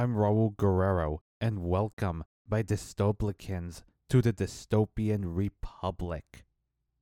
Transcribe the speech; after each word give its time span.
I'm 0.00 0.14
Raul 0.14 0.56
Guerrero, 0.56 1.20
and 1.42 1.58
welcome, 1.58 2.24
my 2.48 2.62
dystoplicans, 2.62 3.82
to 4.08 4.22
the 4.22 4.32
Dystopian 4.32 5.24
Republic. 5.26 6.46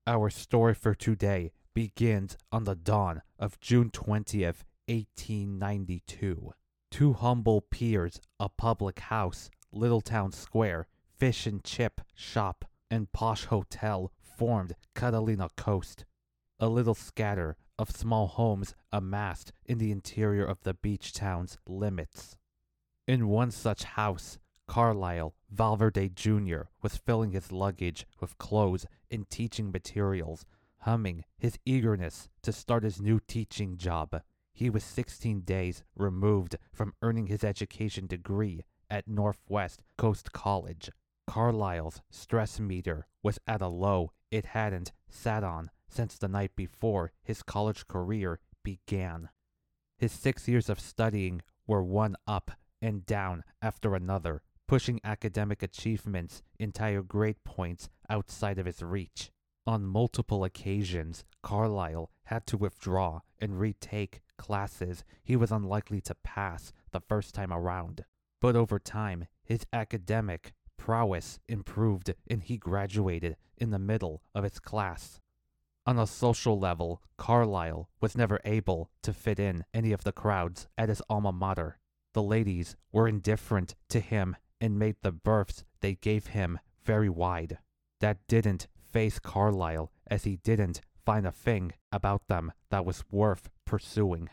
Our 0.04 0.30
story 0.30 0.74
for 0.74 0.96
today 0.96 1.52
begins 1.74 2.36
on 2.50 2.64
the 2.64 2.74
dawn 2.74 3.22
of 3.38 3.60
June 3.60 3.90
20th, 3.90 4.64
1892. 4.88 6.52
Two 6.90 7.12
humble 7.12 7.60
peers, 7.60 8.20
a 8.40 8.48
public 8.48 8.98
house, 8.98 9.48
Littletown 9.72 10.34
Square, 10.34 10.88
fish 11.16 11.46
and 11.46 11.62
chip 11.62 12.00
shop, 12.16 12.64
and 12.90 13.12
posh 13.12 13.44
hotel 13.44 14.10
formed 14.20 14.74
Catalina 14.96 15.50
Coast. 15.56 16.04
A 16.58 16.66
little 16.66 16.96
scatter 16.96 17.56
of 17.78 17.92
small 17.92 18.26
homes 18.26 18.74
amassed 18.90 19.52
in 19.64 19.78
the 19.78 19.92
interior 19.92 20.44
of 20.44 20.64
the 20.64 20.74
beach 20.74 21.12
town's 21.12 21.58
limits. 21.64 22.37
In 23.08 23.28
one 23.28 23.50
such 23.50 23.84
house, 23.84 24.36
Carlyle 24.66 25.34
Valverde 25.50 26.10
Jr. 26.10 26.64
was 26.82 26.98
filling 26.98 27.32
his 27.32 27.50
luggage 27.50 28.06
with 28.20 28.36
clothes 28.36 28.84
and 29.10 29.28
teaching 29.30 29.72
materials, 29.72 30.44
humming 30.80 31.24
his 31.38 31.58
eagerness 31.64 32.28
to 32.42 32.52
start 32.52 32.82
his 32.82 33.00
new 33.00 33.18
teaching 33.18 33.78
job. 33.78 34.20
He 34.52 34.68
was 34.68 34.84
16 34.84 35.40
days 35.40 35.82
removed 35.96 36.56
from 36.74 36.92
earning 37.00 37.28
his 37.28 37.42
education 37.42 38.06
degree 38.06 38.62
at 38.90 39.08
Northwest 39.08 39.80
Coast 39.96 40.32
College. 40.32 40.90
Carlyle's 41.26 42.02
stress 42.10 42.60
meter 42.60 43.06
was 43.22 43.38
at 43.46 43.62
a 43.62 43.68
low 43.68 44.12
it 44.30 44.44
hadn't 44.44 44.92
sat 45.08 45.42
on 45.42 45.70
since 45.88 46.18
the 46.18 46.28
night 46.28 46.54
before 46.54 47.12
his 47.22 47.42
college 47.42 47.88
career 47.88 48.38
began. 48.62 49.30
His 49.96 50.12
six 50.12 50.46
years 50.46 50.68
of 50.68 50.78
studying 50.78 51.40
were 51.66 51.82
one 51.82 52.14
up 52.26 52.50
and 52.80 53.06
down 53.06 53.44
after 53.62 53.94
another, 53.94 54.42
pushing 54.66 55.00
academic 55.02 55.62
achievements 55.62 56.42
entire 56.58 57.02
grade 57.02 57.42
points 57.44 57.88
outside 58.08 58.58
of 58.58 58.66
his 58.66 58.82
reach. 58.82 59.30
On 59.66 59.84
multiple 59.84 60.44
occasions, 60.44 61.24
Carlyle 61.42 62.10
had 62.24 62.46
to 62.46 62.56
withdraw 62.56 63.20
and 63.38 63.58
retake 63.60 64.22
classes 64.38 65.04
he 65.22 65.36
was 65.36 65.52
unlikely 65.52 66.00
to 66.02 66.14
pass 66.14 66.72
the 66.92 67.00
first 67.00 67.34
time 67.34 67.52
around. 67.52 68.04
But 68.40 68.56
over 68.56 68.78
time, 68.78 69.26
his 69.42 69.66
academic 69.72 70.52
prowess 70.76 71.38
improved 71.48 72.14
and 72.30 72.42
he 72.42 72.56
graduated 72.56 73.36
in 73.56 73.70
the 73.70 73.78
middle 73.78 74.22
of 74.34 74.44
his 74.44 74.58
class. 74.58 75.20
On 75.84 75.98
a 75.98 76.06
social 76.06 76.58
level, 76.58 77.02
Carlyle 77.16 77.88
was 78.00 78.16
never 78.16 78.40
able 78.44 78.90
to 79.02 79.12
fit 79.12 79.40
in 79.40 79.64
any 79.74 79.92
of 79.92 80.04
the 80.04 80.12
crowds 80.12 80.68
at 80.76 80.88
his 80.88 81.02
alma 81.10 81.32
mater. 81.32 81.78
The 82.18 82.22
ladies 82.24 82.74
were 82.90 83.06
indifferent 83.06 83.76
to 83.90 84.00
him 84.00 84.34
and 84.60 84.76
made 84.76 84.96
the 85.02 85.12
berths 85.12 85.62
they 85.78 85.94
gave 85.94 86.26
him 86.26 86.58
very 86.84 87.08
wide. 87.08 87.58
That 88.00 88.26
didn't 88.26 88.66
faze 88.74 89.20
Carlyle 89.20 89.92
as 90.08 90.24
he 90.24 90.38
didn't 90.38 90.80
find 91.06 91.24
a 91.24 91.30
thing 91.30 91.74
about 91.92 92.26
them 92.26 92.50
that 92.70 92.84
was 92.84 93.04
worth 93.12 93.50
pursuing. 93.64 94.30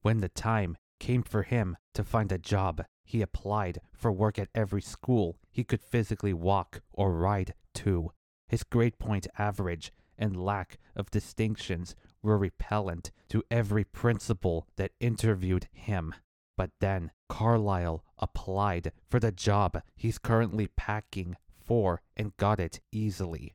When 0.00 0.20
the 0.20 0.30
time 0.30 0.78
came 0.98 1.22
for 1.22 1.42
him 1.42 1.76
to 1.92 2.04
find 2.04 2.32
a 2.32 2.38
job, 2.38 2.86
he 3.04 3.20
applied 3.20 3.82
for 3.92 4.10
work 4.10 4.38
at 4.38 4.48
every 4.54 4.80
school 4.80 5.36
he 5.50 5.62
could 5.62 5.82
physically 5.82 6.32
walk 6.32 6.80
or 6.90 7.12
ride 7.12 7.52
to. 7.74 8.12
His 8.48 8.64
grade 8.64 8.98
point 8.98 9.26
average 9.36 9.92
and 10.16 10.42
lack 10.42 10.78
of 10.96 11.10
distinctions 11.10 11.94
were 12.22 12.38
repellent 12.38 13.10
to 13.28 13.44
every 13.50 13.84
principal 13.84 14.66
that 14.76 14.92
interviewed 15.00 15.68
him. 15.70 16.14
But 16.60 16.72
then 16.78 17.10
Carlyle 17.26 18.04
applied 18.18 18.92
for 19.08 19.18
the 19.18 19.32
job 19.32 19.80
he's 19.96 20.18
currently 20.18 20.66
packing 20.66 21.38
for 21.58 22.02
and 22.18 22.36
got 22.36 22.60
it 22.60 22.80
easily. 22.92 23.54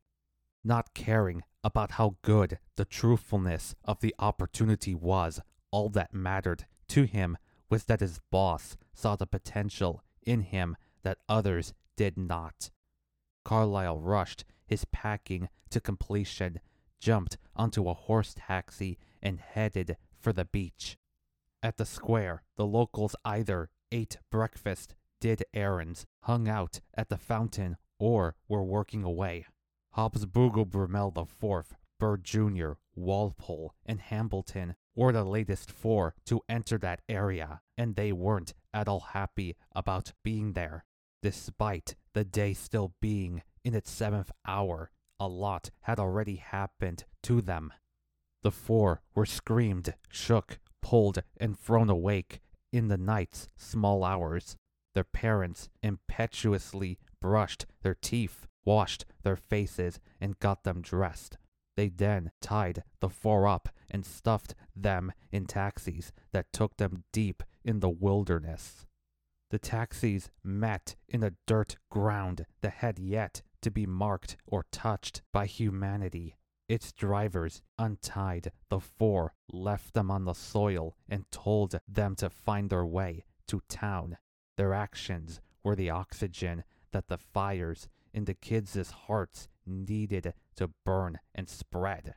Not 0.64 0.96
caring 0.96 1.44
about 1.64 1.92
how 1.92 2.16
good 2.24 2.58
the 2.78 2.84
truthfulness 2.84 3.76
of 3.84 4.00
the 4.00 4.16
opportunity 4.18 4.96
was, 4.96 5.40
all 5.70 5.90
that 5.90 6.16
mattered 6.16 6.66
to 6.88 7.04
him 7.04 7.38
was 7.70 7.84
that 7.84 8.00
his 8.00 8.22
boss 8.32 8.76
saw 8.96 9.16
the 9.16 9.28
potential 9.28 10.02
in 10.24 10.42
him 10.42 10.76
that 11.04 11.20
others 11.30 11.76
did 11.96 12.18
not. 12.18 12.72
Carlyle 13.44 14.00
rushed 14.00 14.46
his 14.66 14.84
packing 14.86 15.48
to 15.70 15.80
completion, 15.80 16.60
jumped 17.00 17.38
onto 17.56 17.88
a 17.88 17.94
horse 17.94 18.34
taxi, 18.36 18.98
and 19.22 19.40
headed 19.40 19.96
for 20.18 20.34
the 20.34 20.46
beach. 20.46 20.98
At 21.66 21.78
the 21.78 21.86
square, 21.88 22.44
the 22.58 22.66
locals 22.68 23.16
either 23.26 23.72
ate 23.92 24.20
breakfast, 24.30 24.94
did 25.20 25.44
errands, 25.52 26.06
hung 26.20 26.48
out 26.48 26.80
at 26.94 27.10
the 27.10 27.18
fountain, 27.18 27.78
or 27.98 28.36
were 28.48 28.64
working 28.64 29.04
away. 29.04 29.48
Habsburgo 29.98 30.64
Brummel 30.64 31.12
IV, 31.18 31.74
Burr 32.00 32.18
Jr., 32.18 32.74
Walpole, 32.94 33.74
and 33.84 34.00
Hambleton 34.00 34.76
were 34.94 35.12
the 35.12 35.24
latest 35.24 35.72
four 35.72 36.14
to 36.28 36.44
enter 36.48 36.78
that 36.78 37.02
area, 37.10 37.62
and 37.76 37.96
they 37.96 38.12
weren't 38.12 38.54
at 38.72 38.88
all 38.88 39.00
happy 39.00 39.56
about 39.76 40.14
being 40.24 40.54
there. 40.54 40.86
Despite 41.24 41.96
the 42.14 42.24
day 42.24 42.54
still 42.54 42.94
being 43.02 43.42
in 43.64 43.74
its 43.74 43.90
seventh 43.90 44.32
hour, 44.46 44.92
a 45.20 45.28
lot 45.28 45.72
had 45.82 46.00
already 46.00 46.36
happened 46.36 47.06
to 47.24 47.42
them. 47.42 47.74
The 48.44 48.52
four 48.52 49.02
were 49.16 49.26
screamed, 49.26 49.96
shook, 50.12 50.60
pulled, 50.86 51.24
and 51.38 51.58
thrown 51.58 51.90
awake 51.90 52.40
in 52.72 52.90
the 52.90 52.98
night's 52.98 53.50
small 53.58 54.04
hours. 54.04 54.56
Their 54.94 55.04
parents 55.04 55.68
impetuously 55.82 57.00
brushed 57.20 57.66
their 57.82 57.96
teeth, 57.96 58.46
washed 58.64 59.04
their 59.24 59.36
faces, 59.36 60.00
and 60.22 60.38
got 60.38 60.64
them 60.64 60.84
dressed. 60.84 61.40
They 61.76 61.90
then 61.90 62.30
tied 62.40 62.84
the 63.00 63.10
four 63.10 63.48
up 63.48 63.70
and 63.90 64.06
stuffed 64.06 64.54
them 64.76 65.12
in 65.32 65.48
taxis 65.48 66.14
that 66.34 66.54
took 66.54 66.78
them 66.78 67.04
deep 67.12 67.42
in 67.64 67.80
the 67.80 67.90
wilderness. 67.90 68.86
The 69.50 69.58
taxis 69.58 70.30
met 70.44 70.96
in 71.10 71.24
a 71.24 71.34
dirt 71.48 71.78
ground 71.90 72.46
that 72.62 72.74
had 72.74 73.00
yet 73.00 73.42
to 73.64 73.72
be 73.72 73.88
marked 73.88 74.38
or 74.46 74.66
touched 74.72 75.24
by 75.34 75.48
humanity. 75.48 76.36
Its 76.68 76.92
drivers 76.92 77.62
untied 77.78 78.52
the 78.70 78.80
four, 78.80 79.34
left 79.52 79.94
them 79.94 80.10
on 80.10 80.26
the 80.26 80.34
soil, 80.34 80.96
and 81.08 81.30
told 81.32 81.80
them 81.88 82.16
to 82.16 82.30
find 82.30 82.70
their 82.70 82.86
way 82.86 83.24
to 83.48 83.62
town. 83.70 84.18
Their 84.58 84.74
actions 84.74 85.42
were 85.64 85.76
the 85.76 85.90
oxygen 85.90 86.64
that 86.92 87.08
the 87.08 87.18
fires 87.18 87.88
in 88.14 88.26
the 88.26 88.34
kids' 88.34 88.90
hearts 88.90 89.48
needed 89.66 90.34
to 90.56 90.72
burn 90.86 91.20
and 91.34 91.50
spread. 91.50 92.16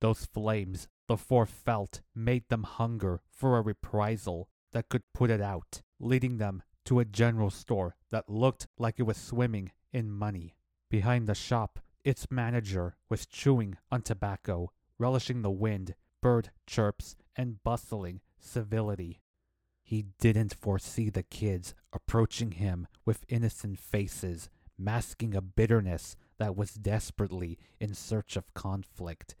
Those 0.00 0.26
flames 0.26 0.88
the 1.08 1.16
four 1.16 1.46
felt 1.46 2.00
made 2.14 2.48
them 2.48 2.62
hunger 2.62 3.20
for 3.30 3.56
a 3.56 3.62
reprisal 3.62 4.48
that 4.72 4.88
could 4.88 5.02
put 5.12 5.30
it 5.30 5.40
out, 5.40 5.82
leading 5.98 6.38
them 6.38 6.62
to 6.84 7.00
a 7.00 7.04
general 7.04 7.50
store 7.50 7.96
that 8.10 8.28
looked 8.28 8.66
like 8.78 8.96
it 8.98 9.04
was 9.04 9.16
swimming 9.16 9.72
in 9.92 10.10
money. 10.10 10.56
Behind 10.90 11.26
the 11.26 11.34
shop, 11.34 11.80
its 12.04 12.30
manager 12.30 12.96
was 13.08 13.26
chewing 13.26 13.76
on 13.90 14.02
tobacco, 14.02 14.72
relishing 14.98 15.42
the 15.42 15.50
wind, 15.50 15.94
bird 16.20 16.50
chirps, 16.66 17.16
and 17.36 17.62
bustling 17.62 18.20
civility. 18.38 19.20
He 19.82 20.06
didn't 20.18 20.54
foresee 20.54 21.10
the 21.10 21.22
kids 21.22 21.74
approaching 21.92 22.52
him 22.52 22.86
with 23.04 23.24
innocent 23.28 23.78
faces, 23.78 24.48
masking 24.78 25.34
a 25.34 25.40
bitterness 25.40 26.16
that 26.38 26.56
was 26.56 26.74
desperately 26.74 27.58
in 27.80 27.94
search 27.94 28.36
of 28.36 28.54
conflict. 28.54 29.34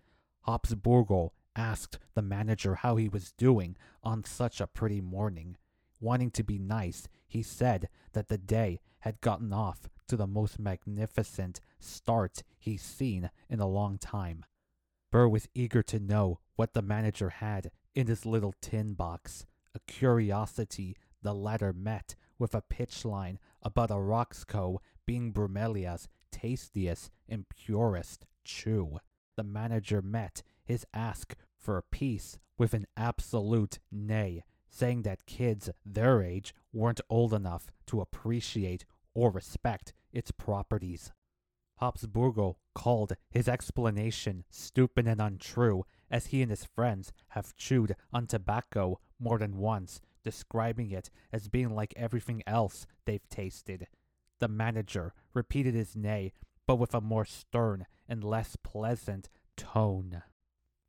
Habsburgo 0.46 1.30
asked 1.54 1.98
the 2.14 2.22
manager 2.22 2.76
how 2.76 2.96
he 2.96 3.08
was 3.08 3.32
doing 3.32 3.76
on 4.02 4.24
such 4.24 4.60
a 4.60 4.66
pretty 4.66 5.00
morning. 5.00 5.56
Wanting 6.00 6.30
to 6.32 6.42
be 6.42 6.58
nice, 6.58 7.08
he 7.26 7.42
said 7.42 7.88
that 8.12 8.28
the 8.28 8.38
day 8.38 8.80
had 9.00 9.20
gotten 9.20 9.52
off 9.52 9.88
to 10.12 10.16
the 10.18 10.26
most 10.26 10.58
magnificent 10.58 11.58
start 11.80 12.42
he's 12.58 12.82
seen 12.82 13.30
in 13.48 13.60
a 13.60 13.66
long 13.66 13.96
time. 13.96 14.44
Burr 15.10 15.26
was 15.26 15.48
eager 15.54 15.82
to 15.84 15.98
know 15.98 16.38
what 16.54 16.74
the 16.74 16.82
manager 16.82 17.30
had 17.30 17.70
in 17.94 18.08
his 18.08 18.26
little 18.26 18.54
tin 18.60 18.92
box, 18.92 19.46
a 19.74 19.78
curiosity 19.90 20.94
the 21.22 21.32
latter 21.32 21.72
met 21.72 22.14
with 22.38 22.54
a 22.54 22.60
pitch 22.60 23.06
line 23.06 23.38
about 23.62 23.90
a 23.90 23.94
Roxco 23.94 24.80
being 25.06 25.32
Brummelia's 25.32 26.10
tastiest 26.30 27.10
and 27.26 27.48
purest 27.48 28.26
chew. 28.44 28.98
The 29.38 29.44
manager 29.44 30.02
met 30.02 30.42
his 30.62 30.84
ask 30.92 31.34
for 31.56 31.78
a 31.78 31.82
piece 31.82 32.36
with 32.58 32.74
an 32.74 32.86
absolute 32.98 33.78
nay, 33.90 34.44
saying 34.68 35.04
that 35.04 35.24
kids 35.24 35.70
their 35.86 36.22
age 36.22 36.54
weren't 36.70 37.00
old 37.08 37.32
enough 37.32 37.70
to 37.86 38.02
appreciate 38.02 38.84
or 39.14 39.30
respect 39.30 39.94
its 40.12 40.30
properties. 40.30 41.12
Habsburgo 41.80 42.56
called 42.74 43.14
his 43.30 43.48
explanation 43.48 44.44
stupid 44.50 45.06
and 45.06 45.20
untrue, 45.20 45.84
as 46.10 46.26
he 46.26 46.42
and 46.42 46.50
his 46.50 46.64
friends 46.64 47.12
have 47.30 47.56
chewed 47.56 47.96
on 48.12 48.26
tobacco 48.26 49.00
more 49.18 49.38
than 49.38 49.56
once 49.56 50.00
describing 50.22 50.90
it 50.90 51.10
as 51.32 51.48
being 51.48 51.74
like 51.74 51.94
everything 51.96 52.42
else 52.46 52.86
they've 53.04 53.28
tasted. 53.28 53.88
The 54.38 54.48
manager 54.48 55.14
repeated 55.34 55.74
his 55.74 55.96
nay, 55.96 56.32
but 56.66 56.76
with 56.76 56.94
a 56.94 57.00
more 57.00 57.24
stern 57.24 57.86
and 58.08 58.22
less 58.22 58.56
pleasant 58.56 59.28
tone. 59.56 60.22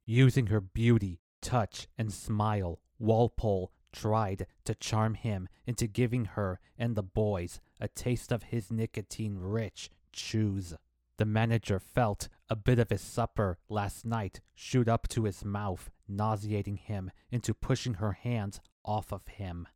Using 0.06 0.48
her 0.48 0.62
beauty, 0.62 1.20
touch, 1.42 1.88
and 1.98 2.12
smile, 2.12 2.80
Walpole 3.00 3.72
tried 3.94 4.46
to 4.66 4.76
charm 4.76 5.14
him 5.14 5.48
into 5.66 5.88
giving 5.88 6.26
her 6.26 6.60
and 6.78 6.96
the 6.96 7.04
boys 7.04 7.62
a 7.80 7.88
taste 7.88 8.32
of 8.32 8.44
his 8.44 8.72
nicotine 8.72 9.38
rich 9.38 9.90
chews. 10.12 10.74
The 11.18 11.26
manager 11.26 11.80
felt 11.80 12.28
a 12.50 12.56
bit 12.56 12.80
of 12.80 12.90
his 12.90 13.02
supper 13.02 13.60
last 13.70 14.04
night 14.04 14.42
shoot 14.56 14.90
up 14.90 15.08
to 15.10 15.24
his 15.24 15.46
mouth, 15.46 15.92
nauseating 16.08 16.78
him 16.78 17.12
into 17.32 17.54
pushing 17.54 17.96
her 17.96 18.14
hands 18.14 18.60
off 18.84 19.14
of 19.14 19.28
him. 19.28 19.68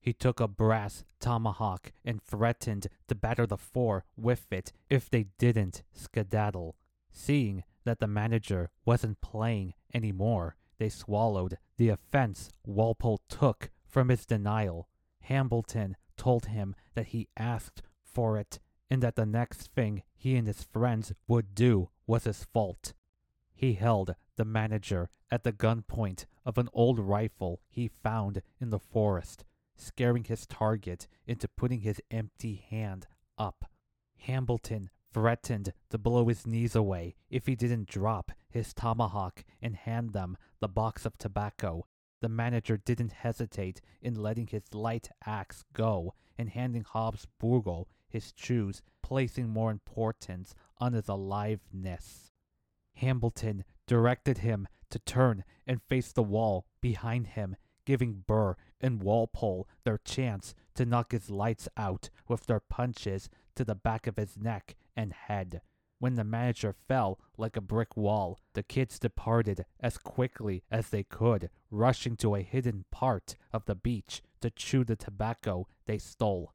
He 0.00 0.14
took 0.14 0.40
a 0.40 0.48
brass 0.48 1.04
tomahawk 1.20 1.92
and 2.04 2.22
threatened 2.22 2.86
to 3.08 3.14
batter 3.14 3.46
the 3.46 3.58
four 3.58 4.04
with 4.16 4.50
it 4.50 4.72
if 4.88 5.10
they 5.10 5.26
didn't 5.38 5.82
skedaddle. 5.92 6.76
Seeing 7.12 7.64
that 7.84 8.00
the 8.00 8.06
manager 8.06 8.70
wasn't 8.86 9.20
playing 9.20 9.74
any 9.92 10.12
more, 10.12 10.56
they 10.80 10.88
swallowed 10.88 11.58
the 11.76 11.90
offense 11.90 12.50
Walpole 12.64 13.20
took 13.28 13.70
from 13.86 14.08
his 14.08 14.24
denial. 14.24 14.88
Hambleton 15.20 15.94
told 16.16 16.46
him 16.46 16.74
that 16.94 17.08
he 17.08 17.28
asked 17.36 17.82
for 18.02 18.38
it 18.38 18.58
and 18.90 19.02
that 19.02 19.14
the 19.14 19.26
next 19.26 19.72
thing 19.74 20.02
he 20.16 20.36
and 20.36 20.46
his 20.46 20.62
friends 20.62 21.12
would 21.28 21.54
do 21.54 21.90
was 22.06 22.24
his 22.24 22.44
fault. 22.44 22.94
He 23.54 23.74
held 23.74 24.14
the 24.36 24.46
manager 24.46 25.10
at 25.30 25.44
the 25.44 25.52
gunpoint 25.52 26.24
of 26.46 26.56
an 26.56 26.70
old 26.72 26.98
rifle 26.98 27.60
he 27.68 27.90
found 28.02 28.40
in 28.58 28.70
the 28.70 28.78
forest, 28.78 29.44
scaring 29.76 30.24
his 30.24 30.46
target 30.46 31.06
into 31.26 31.46
putting 31.46 31.82
his 31.82 32.00
empty 32.10 32.64
hand 32.70 33.06
up. 33.36 33.70
Hambleton 34.16 34.88
threatened 35.12 35.74
to 35.90 35.98
blow 35.98 36.26
his 36.28 36.46
knees 36.46 36.74
away 36.74 37.16
if 37.28 37.46
he 37.46 37.54
didn't 37.54 37.86
drop 37.86 38.32
his 38.50 38.74
tomahawk 38.74 39.44
and 39.62 39.76
hand 39.76 40.12
them 40.12 40.36
the 40.60 40.68
box 40.68 41.06
of 41.06 41.16
tobacco. 41.16 41.86
The 42.20 42.28
manager 42.28 42.76
didn't 42.76 43.12
hesitate 43.12 43.80
in 44.02 44.14
letting 44.14 44.48
his 44.48 44.74
light 44.74 45.08
axe 45.24 45.64
go 45.72 46.14
and 46.36 46.50
handing 46.50 46.84
Hobbs 46.84 47.26
Burgo 47.38 47.86
his 48.08 48.32
shoes, 48.36 48.82
placing 49.02 49.48
more 49.48 49.70
importance 49.70 50.54
on 50.78 50.92
his 50.92 51.08
aliveness. 51.08 52.32
Hambleton 52.94 53.64
directed 53.86 54.38
him 54.38 54.66
to 54.90 54.98
turn 54.98 55.44
and 55.66 55.80
face 55.82 56.12
the 56.12 56.22
wall 56.22 56.66
behind 56.80 57.28
him, 57.28 57.56
giving 57.86 58.24
Burr 58.26 58.56
and 58.80 59.02
Walpole 59.02 59.68
their 59.84 59.98
chance 59.98 60.54
to 60.74 60.84
knock 60.84 61.12
his 61.12 61.30
lights 61.30 61.68
out 61.76 62.10
with 62.28 62.46
their 62.46 62.60
punches 62.60 63.30
to 63.54 63.64
the 63.64 63.74
back 63.74 64.06
of 64.06 64.16
his 64.16 64.36
neck 64.36 64.76
and 64.96 65.12
head. 65.12 65.62
When 66.00 66.14
the 66.14 66.24
manager 66.24 66.72
fell 66.72 67.20
like 67.36 67.58
a 67.58 67.60
brick 67.60 67.94
wall, 67.94 68.40
the 68.54 68.62
kids 68.62 68.98
departed 68.98 69.66
as 69.80 69.98
quickly 69.98 70.64
as 70.70 70.88
they 70.88 71.02
could, 71.02 71.50
rushing 71.70 72.16
to 72.16 72.34
a 72.34 72.40
hidden 72.40 72.86
part 72.90 73.36
of 73.52 73.66
the 73.66 73.74
beach 73.74 74.22
to 74.40 74.50
chew 74.50 74.82
the 74.82 74.96
tobacco 74.96 75.68
they 75.84 75.98
stole. 75.98 76.54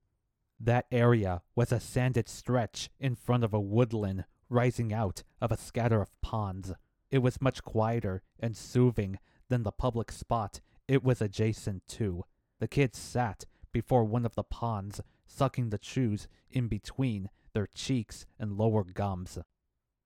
That 0.60 0.88
area 0.92 1.44
was 1.56 1.72
a 1.72 1.80
sanded 1.80 2.28
stretch 2.28 2.90
in 3.00 3.14
front 3.14 3.44
of 3.44 3.54
a 3.54 3.60
woodland 3.60 4.26
rising 4.50 4.92
out 4.92 5.22
of 5.40 5.52
a 5.52 5.58
scatter 5.58 6.02
of 6.02 6.20
ponds. 6.22 6.74
It 7.12 7.20
was 7.20 7.40
much 7.40 7.64
quieter 7.64 8.24
and 8.40 8.58
soothing 8.58 9.20
than 9.50 9.62
the 9.62 9.72
public 9.72 10.12
spot 10.12 10.60
it 10.88 11.04
was 11.04 11.22
adjacent 11.22 11.88
to. 11.90 12.24
The 12.60 12.68
kids 12.68 12.98
sat 12.98 13.46
before 13.72 14.06
one 14.06 14.26
of 14.26 14.34
the 14.34 14.44
ponds, 14.44 15.02
sucking 15.28 15.70
the 15.70 15.78
chews 15.78 16.28
in 16.50 16.68
between 16.68 17.30
their 17.56 17.68
cheeks 17.74 18.26
and 18.38 18.58
lower 18.58 18.84
gums. 18.84 19.40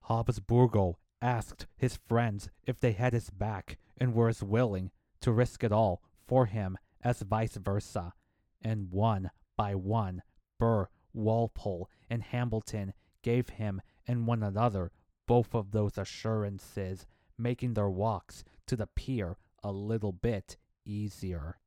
Habsburgo 0.07 0.93
asked 1.21 1.65
his 1.75 1.99
friends 2.07 2.49
if 2.65 2.79
they 2.79 2.93
had 2.93 3.11
his 3.11 3.31
back 3.31 3.77
and 3.97 4.13
were 4.13 4.29
as 4.29 4.43
willing 4.43 4.91
to 5.19 5.31
risk 5.31 5.63
it 5.63 5.71
all 5.71 6.01
for 6.27 6.45
him 6.45 6.77
as 7.03 7.23
vice 7.23 7.57
versa, 7.57 8.13
and 8.61 8.91
one 8.91 9.31
by 9.57 9.73
one, 9.73 10.21
Burr, 10.59 10.87
Walpole, 11.11 11.89
and 12.07 12.21
Hambleton 12.21 12.93
gave 13.23 13.49
him 13.49 13.81
and 14.07 14.27
one 14.27 14.43
another 14.43 14.91
both 15.27 15.53
of 15.53 15.71
those 15.71 15.97
assurances, 15.97 17.05
making 17.37 17.73
their 17.73 17.89
walks 17.89 18.43
to 18.67 18.75
the 18.75 18.87
pier 18.95 19.37
a 19.63 19.71
little 19.71 20.11
bit 20.11 20.57
easier. 20.85 21.57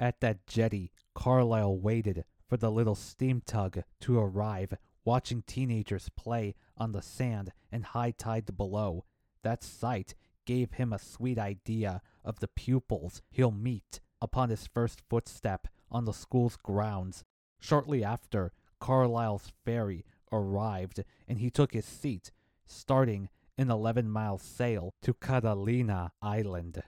At 0.00 0.20
that 0.20 0.46
jetty, 0.46 0.90
Carlyle 1.14 1.78
waited 1.78 2.24
for 2.48 2.56
the 2.56 2.70
little 2.70 2.94
steam 2.94 3.42
tug 3.44 3.82
to 4.00 4.18
arrive 4.18 4.74
watching 5.08 5.40
teenagers 5.46 6.10
play 6.18 6.54
on 6.76 6.92
the 6.92 7.00
sand 7.00 7.50
and 7.72 7.82
high 7.82 8.10
tide 8.10 8.54
below. 8.58 9.06
That 9.42 9.64
sight 9.64 10.14
gave 10.44 10.72
him 10.72 10.92
a 10.92 10.98
sweet 10.98 11.38
idea 11.38 12.02
of 12.22 12.40
the 12.40 12.48
pupils 12.48 13.22
he'll 13.30 13.50
meet 13.50 14.00
upon 14.20 14.50
his 14.50 14.66
first 14.66 15.00
footstep 15.08 15.66
on 15.90 16.04
the 16.04 16.12
school's 16.12 16.58
grounds. 16.58 17.24
Shortly 17.58 18.04
after, 18.04 18.52
Carlyle's 18.80 19.50
ferry 19.64 20.04
arrived 20.30 21.02
and 21.26 21.38
he 21.38 21.48
took 21.48 21.72
his 21.72 21.86
seat, 21.86 22.30
starting 22.66 23.30
an 23.56 23.70
11 23.70 24.10
mile 24.10 24.36
sail 24.36 24.92
to 25.00 25.14
Catalina 25.14 26.12
Island. 26.20 26.82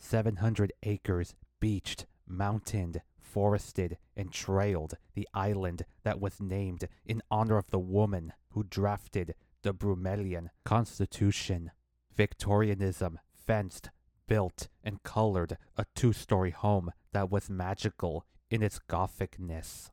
700 0.00 0.72
acres 0.82 1.36
beached, 1.60 2.06
mountained, 2.26 3.00
forested 3.24 3.96
and 4.16 4.30
trailed 4.30 4.94
the 5.14 5.28
island 5.34 5.84
that 6.04 6.20
was 6.20 6.40
named 6.40 6.86
in 7.04 7.22
honor 7.30 7.56
of 7.56 7.70
the 7.70 7.78
woman 7.78 8.32
who 8.50 8.62
drafted 8.62 9.34
the 9.62 9.72
Brumelian 9.72 10.50
Constitution. 10.64 11.70
Victorianism 12.14 13.18
fenced, 13.32 13.90
built, 14.28 14.68
and 14.84 15.02
colored 15.02 15.56
a 15.76 15.86
two 15.94 16.12
story 16.12 16.50
home 16.50 16.92
that 17.12 17.30
was 17.30 17.50
magical 17.50 18.24
in 18.50 18.62
its 18.62 18.78
Gothicness. 18.78 19.90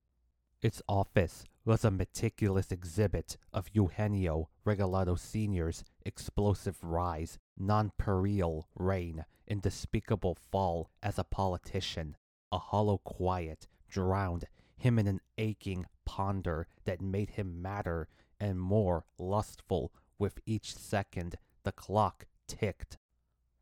Its 0.61 0.81
office 0.87 1.43
was 1.65 1.83
a 1.83 1.91
meticulous 1.91 2.71
exhibit 2.71 3.37
of 3.53 3.69
Eugenio 3.73 4.49
Regalado 4.65 5.17
Sr.'s 5.17 5.83
explosive 6.05 6.83
rise, 6.83 7.39
nonpareil 7.59 8.65
reign, 8.75 9.25
and 9.47 9.61
despicable 9.61 10.35
fall 10.35 10.89
as 11.01 11.17
a 11.17 11.23
politician. 11.23 12.15
A 12.51 12.57
hollow 12.57 12.97
quiet 12.97 13.67
drowned 13.87 14.45
him 14.77 14.99
in 14.99 15.07
an 15.07 15.21
aching 15.37 15.85
ponder 16.05 16.67
that 16.85 17.01
made 17.01 17.31
him 17.31 17.61
madder 17.61 18.07
and 18.39 18.59
more 18.59 19.05
lustful 19.17 19.93
with 20.17 20.39
each 20.45 20.75
second 20.75 21.35
the 21.63 21.71
clock 21.71 22.25
ticked. 22.47 22.97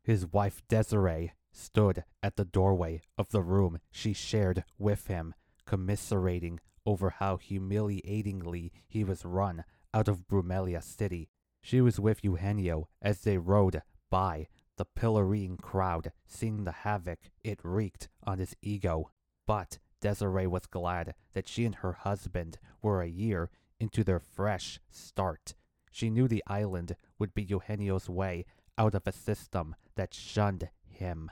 His 0.02 0.26
wife 0.26 0.62
Desiree 0.68 1.32
stood 1.52 2.04
at 2.22 2.36
the 2.36 2.44
doorway 2.44 3.02
of 3.18 3.30
the 3.30 3.42
room 3.42 3.78
she 3.90 4.12
shared 4.12 4.64
with 4.78 5.06
him, 5.06 5.34
commiserating 5.66 6.58
over 6.86 7.10
how 7.10 7.36
humiliatingly 7.36 8.72
he 8.88 9.04
was 9.04 9.24
run 9.24 9.64
out 9.92 10.08
of 10.08 10.26
Brumelia 10.26 10.82
City. 10.82 11.28
She 11.60 11.80
was 11.80 12.00
with 12.00 12.24
Eugenio 12.24 12.88
as 13.02 13.20
they 13.20 13.38
rode 13.38 13.82
by 14.08 14.48
the 14.76 14.86
pillorying 14.86 15.58
crowd 15.60 16.10
seeing 16.26 16.64
the 16.64 16.72
havoc 16.72 17.18
it 17.44 17.60
wreaked 17.62 18.08
on 18.30 18.38
his 18.38 18.54
ego. 18.62 19.10
But 19.46 19.78
Desiree 20.00 20.46
was 20.46 20.66
glad 20.66 21.14
that 21.34 21.48
she 21.48 21.64
and 21.64 21.74
her 21.76 21.92
husband 21.92 22.58
were 22.80 23.02
a 23.02 23.08
year 23.08 23.50
into 23.78 24.04
their 24.04 24.20
fresh 24.20 24.78
start. 24.90 25.54
She 25.90 26.08
knew 26.10 26.28
the 26.28 26.44
island 26.46 26.96
would 27.18 27.34
be 27.34 27.42
Eugenio's 27.42 28.08
way 28.08 28.46
out 28.78 28.94
of 28.94 29.06
a 29.06 29.12
system 29.12 29.74
that 29.96 30.14
shunned 30.14 30.70
him. 30.86 31.30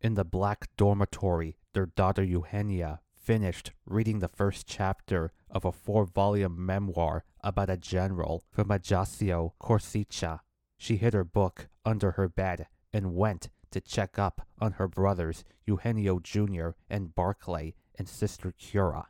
In 0.00 0.14
the 0.14 0.24
black 0.24 0.68
dormitory, 0.76 1.56
their 1.74 1.86
daughter 1.86 2.24
Eugenia 2.24 3.00
finished 3.14 3.72
reading 3.86 4.18
the 4.18 4.28
first 4.28 4.66
chapter 4.66 5.30
of 5.50 5.64
a 5.64 5.70
four 5.70 6.04
volume 6.06 6.64
memoir 6.64 7.24
about 7.44 7.70
a 7.70 7.76
general 7.76 8.42
from 8.50 8.70
Ajaccio, 8.70 9.54
Corsica. 9.60 10.40
She 10.76 10.96
hid 10.96 11.14
her 11.14 11.24
book 11.24 11.68
under 11.84 12.12
her 12.12 12.28
bed 12.28 12.66
and 12.92 13.14
went 13.14 13.50
to 13.72 13.80
check 13.80 14.18
up 14.18 14.46
on 14.60 14.72
her 14.72 14.88
brothers 14.88 15.44
Eugenio 15.66 16.18
Jr. 16.18 16.70
and 16.88 17.14
Barclay 17.14 17.74
and 17.98 18.08
sister 18.08 18.52
Cura. 18.52 19.08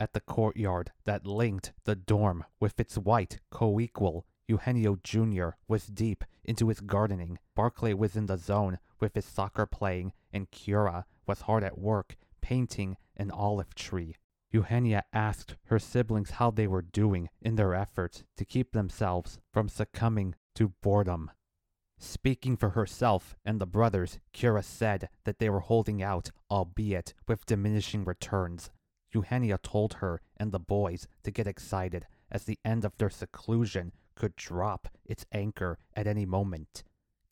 At 0.00 0.12
the 0.12 0.20
courtyard 0.20 0.92
that 1.04 1.26
linked 1.26 1.72
the 1.84 1.96
dorm 1.96 2.44
with 2.60 2.78
its 2.78 2.96
white 2.96 3.40
co-equal, 3.50 4.26
Eugenio 4.46 4.96
Jr. 5.02 5.50
was 5.66 5.86
deep 5.86 6.24
into 6.44 6.68
his 6.68 6.80
gardening. 6.80 7.38
Barclay 7.54 7.92
was 7.92 8.16
in 8.16 8.26
the 8.26 8.38
zone 8.38 8.78
with 9.00 9.14
his 9.14 9.24
soccer 9.24 9.66
playing, 9.66 10.12
and 10.32 10.50
Cura 10.50 11.04
was 11.26 11.42
hard 11.42 11.64
at 11.64 11.78
work 11.78 12.16
painting 12.40 12.96
an 13.16 13.30
olive 13.30 13.74
tree. 13.74 14.14
Eugenia 14.50 15.04
asked 15.12 15.56
her 15.66 15.78
siblings 15.78 16.30
how 16.30 16.50
they 16.50 16.66
were 16.66 16.80
doing 16.80 17.28
in 17.42 17.56
their 17.56 17.74
efforts 17.74 18.24
to 18.36 18.44
keep 18.46 18.72
themselves 18.72 19.38
from 19.52 19.68
succumbing 19.68 20.34
to 20.54 20.72
boredom. 20.80 21.30
Speaking 22.00 22.56
for 22.56 22.70
herself 22.70 23.36
and 23.44 23.60
the 23.60 23.66
brothers, 23.66 24.20
Kira 24.32 24.62
said 24.62 25.08
that 25.24 25.40
they 25.40 25.50
were 25.50 25.60
holding 25.60 26.02
out, 26.02 26.30
albeit 26.50 27.12
with 27.26 27.44
diminishing 27.44 28.04
returns. 28.04 28.70
Eugenia 29.12 29.58
told 29.58 29.94
her 29.94 30.20
and 30.36 30.52
the 30.52 30.60
boys 30.60 31.08
to 31.24 31.30
get 31.30 31.46
excited, 31.46 32.06
as 32.30 32.44
the 32.44 32.58
end 32.64 32.84
of 32.84 32.96
their 32.98 33.10
seclusion 33.10 33.92
could 34.14 34.36
drop 34.36 34.88
its 35.04 35.26
anchor 35.32 35.78
at 35.96 36.06
any 36.06 36.24
moment. 36.24 36.84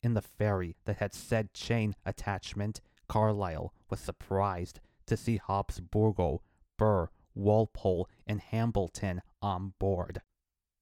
In 0.03 0.13
the 0.13 0.21
ferry 0.21 0.75
that 0.85 0.97
had 0.97 1.13
said 1.13 1.53
chain 1.53 1.95
attachment, 2.05 2.81
Carlyle 3.07 3.73
was 3.89 3.99
surprised 3.99 4.79
to 5.05 5.15
see 5.15 5.39
Habsburgo, 5.39 6.39
Burr, 6.77 7.09
Walpole, 7.33 8.09
and 8.25 8.41
Hambleton 8.41 9.21
on 9.41 9.73
board. 9.79 10.21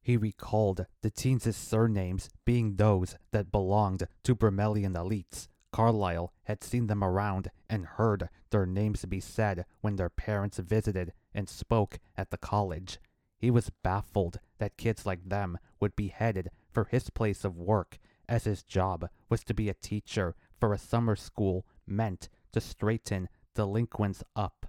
He 0.06 0.18
recalled 0.18 0.86
the 1.02 1.10
teens' 1.10 1.56
surnames 1.56 2.30
being 2.46 2.76
those 2.76 3.16
that 3.32 3.52
belonged 3.52 4.08
to 4.22 4.36
Bromelian 4.36 4.94
elites. 4.94 5.48
Carlyle 5.72 6.32
had 6.44 6.64
seen 6.64 6.86
them 6.86 7.04
around 7.04 7.50
and 7.68 7.88
heard 7.88 8.30
their 8.52 8.68
names 8.68 9.04
be 9.06 9.20
said 9.20 9.66
when 9.82 9.96
their 9.96 10.12
parents 10.12 10.60
visited 10.60 11.12
and 11.34 11.50
spoke 11.50 11.98
at 12.16 12.30
the 12.30 12.38
college. 12.38 13.00
He 13.40 13.50
was 13.50 13.72
baffled 13.82 14.40
that 14.60 14.78
kids 14.78 15.08
like 15.08 15.28
them 15.28 15.58
would 15.80 15.96
be 15.96 16.10
headed 16.10 16.52
for 16.72 16.84
his 16.84 17.10
place 17.10 17.44
of 17.44 17.58
work, 17.58 17.98
as 18.30 18.44
his 18.44 18.62
job 18.62 19.10
was 19.28 19.44
to 19.46 19.56
be 19.56 19.70
a 19.70 19.74
teacher 19.74 20.36
for 20.60 20.72
a 20.72 20.78
summer 20.78 21.16
school 21.16 21.66
meant 21.88 22.30
to 22.52 22.62
straighten 22.62 23.28
delinquents 23.56 24.24
up. 24.36 24.68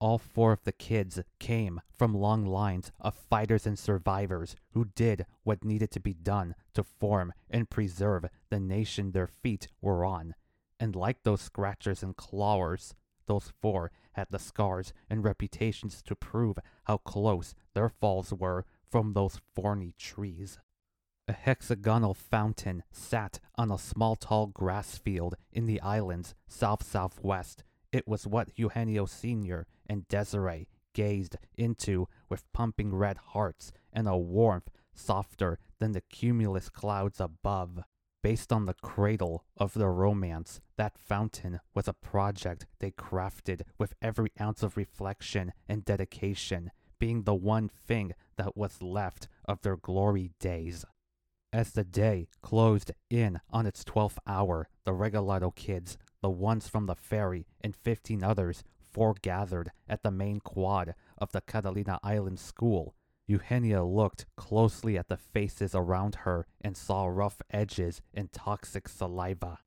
All 0.00 0.16
four 0.16 0.52
of 0.52 0.64
the 0.64 0.72
kids 0.72 1.20
came 1.38 1.82
from 1.90 2.14
long 2.14 2.46
lines 2.46 2.90
of 2.98 3.14
fighters 3.14 3.66
and 3.66 3.78
survivors 3.78 4.56
who 4.72 4.86
did 4.86 5.26
what 5.42 5.62
needed 5.62 5.90
to 5.90 6.00
be 6.00 6.14
done 6.14 6.54
to 6.72 6.82
form 6.82 7.34
and 7.50 7.68
preserve 7.68 8.24
the 8.48 8.58
nation 8.58 9.12
their 9.12 9.26
feet 9.26 9.68
were 9.82 10.06
on. 10.06 10.34
And 10.78 10.96
like 10.96 11.22
those 11.22 11.42
scratchers 11.42 12.02
and 12.02 12.16
clawers, 12.16 12.94
those 13.26 13.52
four 13.60 13.92
had 14.12 14.28
the 14.30 14.38
scars 14.38 14.94
and 15.10 15.22
reputations 15.22 16.00
to 16.06 16.16
prove 16.16 16.58
how 16.84 16.96
close 16.96 17.54
their 17.74 17.90
falls 17.90 18.32
were 18.32 18.64
from 18.90 19.12
those 19.12 19.38
thorny 19.54 19.92
trees. 19.98 20.58
A 21.28 21.34
hexagonal 21.34 22.14
fountain 22.14 22.84
sat 22.90 23.38
on 23.56 23.70
a 23.70 23.76
small 23.76 24.16
tall 24.16 24.46
grass 24.46 24.96
field 24.96 25.34
in 25.52 25.66
the 25.66 25.80
island's 25.82 26.34
south 26.48 26.82
southwest 26.82 27.64
it 27.92 28.06
was 28.06 28.26
what 28.26 28.56
Eugenio 28.56 29.04
Sr. 29.06 29.66
and 29.90 30.06
Desiree 30.06 30.68
gazed 30.94 31.36
into 31.58 32.06
with 32.28 32.50
pumping 32.52 32.94
red 32.94 33.16
hearts 33.16 33.72
and 33.92 34.06
a 34.06 34.16
warmth 34.16 34.70
softer 34.94 35.58
than 35.80 35.90
the 35.92 36.00
cumulus 36.00 36.68
clouds 36.68 37.20
above. 37.20 37.80
Based 38.22 38.52
on 38.52 38.66
the 38.66 38.74
cradle 38.74 39.44
of 39.56 39.74
their 39.74 39.92
romance, 39.92 40.60
that 40.76 40.96
fountain 40.96 41.58
was 41.74 41.88
a 41.88 41.92
project 41.92 42.66
they 42.78 42.92
crafted 42.92 43.62
with 43.78 43.94
every 44.00 44.30
ounce 44.40 44.62
of 44.62 44.76
reflection 44.76 45.52
and 45.68 45.84
dedication, 45.84 46.70
being 46.98 47.22
the 47.22 47.34
one 47.34 47.68
thing 47.68 48.12
that 48.36 48.56
was 48.56 48.82
left 48.82 49.26
of 49.46 49.62
their 49.62 49.76
glory 49.76 50.30
days. 50.38 50.84
As 51.52 51.72
the 51.72 51.82
day 51.82 52.28
closed 52.42 52.92
in 53.08 53.40
on 53.50 53.66
its 53.66 53.84
twelfth 53.84 54.18
hour, 54.26 54.68
the 54.84 54.92
Regalado 54.92 55.52
kids 55.52 55.98
the 56.20 56.30
ones 56.30 56.68
from 56.68 56.86
the 56.86 56.94
ferry, 56.94 57.46
and 57.60 57.74
fifteen 57.74 58.22
others 58.22 58.62
foregathered 58.90 59.70
at 59.88 60.02
the 60.02 60.10
main 60.10 60.40
quad 60.40 60.94
of 61.18 61.32
the 61.32 61.40
Catalina 61.40 61.98
Island 62.02 62.38
School. 62.38 62.94
Eugenia 63.26 63.84
looked 63.84 64.26
closely 64.36 64.98
at 64.98 65.08
the 65.08 65.16
faces 65.16 65.74
around 65.74 66.16
her 66.26 66.46
and 66.60 66.76
saw 66.76 67.06
rough 67.06 67.40
edges 67.50 68.02
and 68.12 68.32
toxic 68.32 68.88
saliva. 68.88 69.58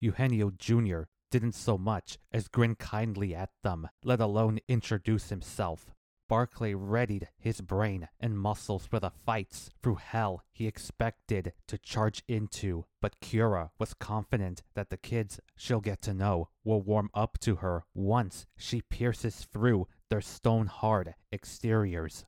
Eugenio 0.00 0.50
Jr. 0.50 1.02
didn't 1.30 1.54
so 1.54 1.76
much 1.76 2.18
as 2.32 2.48
grin 2.48 2.74
kindly 2.74 3.34
at 3.34 3.50
them, 3.62 3.88
let 4.02 4.20
alone 4.20 4.58
introduce 4.68 5.28
himself. 5.28 5.93
Barclay 6.28 6.74
readied 6.74 7.28
his 7.38 7.60
brain 7.60 8.08
and 8.18 8.38
muscles 8.38 8.86
for 8.86 8.98
the 8.98 9.10
fights 9.10 9.70
through 9.82 9.96
hell 9.96 10.42
he 10.52 10.66
expected 10.66 11.52
to 11.68 11.78
charge 11.78 12.22
into, 12.26 12.86
but 13.00 13.20
Kira 13.20 13.70
was 13.78 13.94
confident 13.94 14.62
that 14.74 14.90
the 14.90 14.96
kids 14.96 15.40
she'll 15.56 15.80
get 15.80 16.00
to 16.02 16.14
know 16.14 16.48
will 16.64 16.80
warm 16.80 17.10
up 17.14 17.38
to 17.40 17.56
her 17.56 17.84
once 17.94 18.46
she 18.56 18.80
pierces 18.80 19.46
through 19.52 19.86
their 20.08 20.20
stone 20.20 20.66
hard 20.66 21.14
exteriors. 21.32 22.24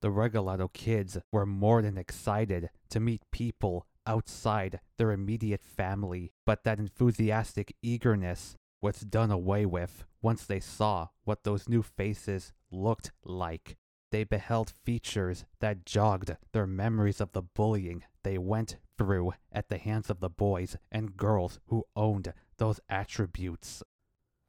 The 0.00 0.10
Regalado 0.10 0.72
kids 0.72 1.18
were 1.32 1.46
more 1.46 1.82
than 1.82 1.96
excited 1.96 2.70
to 2.90 3.00
meet 3.00 3.22
people 3.32 3.86
outside 4.06 4.80
their 4.98 5.12
immediate 5.12 5.62
family, 5.64 6.32
but 6.44 6.64
that 6.64 6.78
enthusiastic 6.78 7.74
eagerness 7.82 8.56
was 8.84 9.00
done 9.00 9.30
away 9.30 9.64
with 9.64 10.04
once 10.20 10.44
they 10.44 10.60
saw 10.60 11.08
what 11.24 11.42
those 11.42 11.70
new 11.70 11.82
faces 11.82 12.52
looked 12.70 13.12
like. 13.24 13.78
They 14.12 14.24
beheld 14.24 14.74
features 14.84 15.46
that 15.60 15.86
jogged 15.86 16.36
their 16.52 16.66
memories 16.66 17.18
of 17.18 17.32
the 17.32 17.40
bullying 17.40 18.04
they 18.24 18.36
went 18.36 18.76
through 18.98 19.32
at 19.50 19.70
the 19.70 19.78
hands 19.78 20.10
of 20.10 20.20
the 20.20 20.28
boys 20.28 20.76
and 20.92 21.16
girls 21.16 21.60
who 21.68 21.84
owned 21.96 22.34
those 22.58 22.78
attributes. 22.90 23.82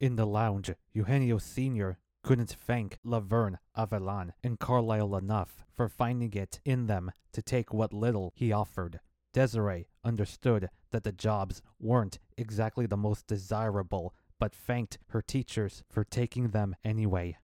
In 0.02 0.18
the 0.18 0.28
lounge, 0.28 0.70
Eugenio 0.92 1.38
Sr. 1.38 1.98
couldn't 2.22 2.58
thank 2.60 3.00
Laverne, 3.06 3.60
Avellan, 3.78 4.34
and 4.44 4.60
Carlyle 4.60 5.16
enough 5.16 5.64
for 5.74 5.88
finding 5.88 6.34
it 6.34 6.60
in 6.66 6.88
them 6.88 7.14
to 7.32 7.42
take 7.42 7.74
what 7.74 7.94
little 7.94 8.34
he 8.36 8.52
offered. 8.52 9.00
Desiree 9.32 9.88
understood 10.04 10.70
that 10.92 11.04
the 11.04 11.12
jobs 11.14 11.62
weren't 11.80 12.20
exactly 12.38 12.86
the 12.86 12.98
most 12.98 13.28
desirable, 13.28 14.14
but 14.46 14.54
thanked 14.54 15.00
her 15.08 15.24
teachers 15.24 15.82
for 15.90 16.04
taking 16.04 16.50
them 16.50 16.76
anyway. 16.84 17.36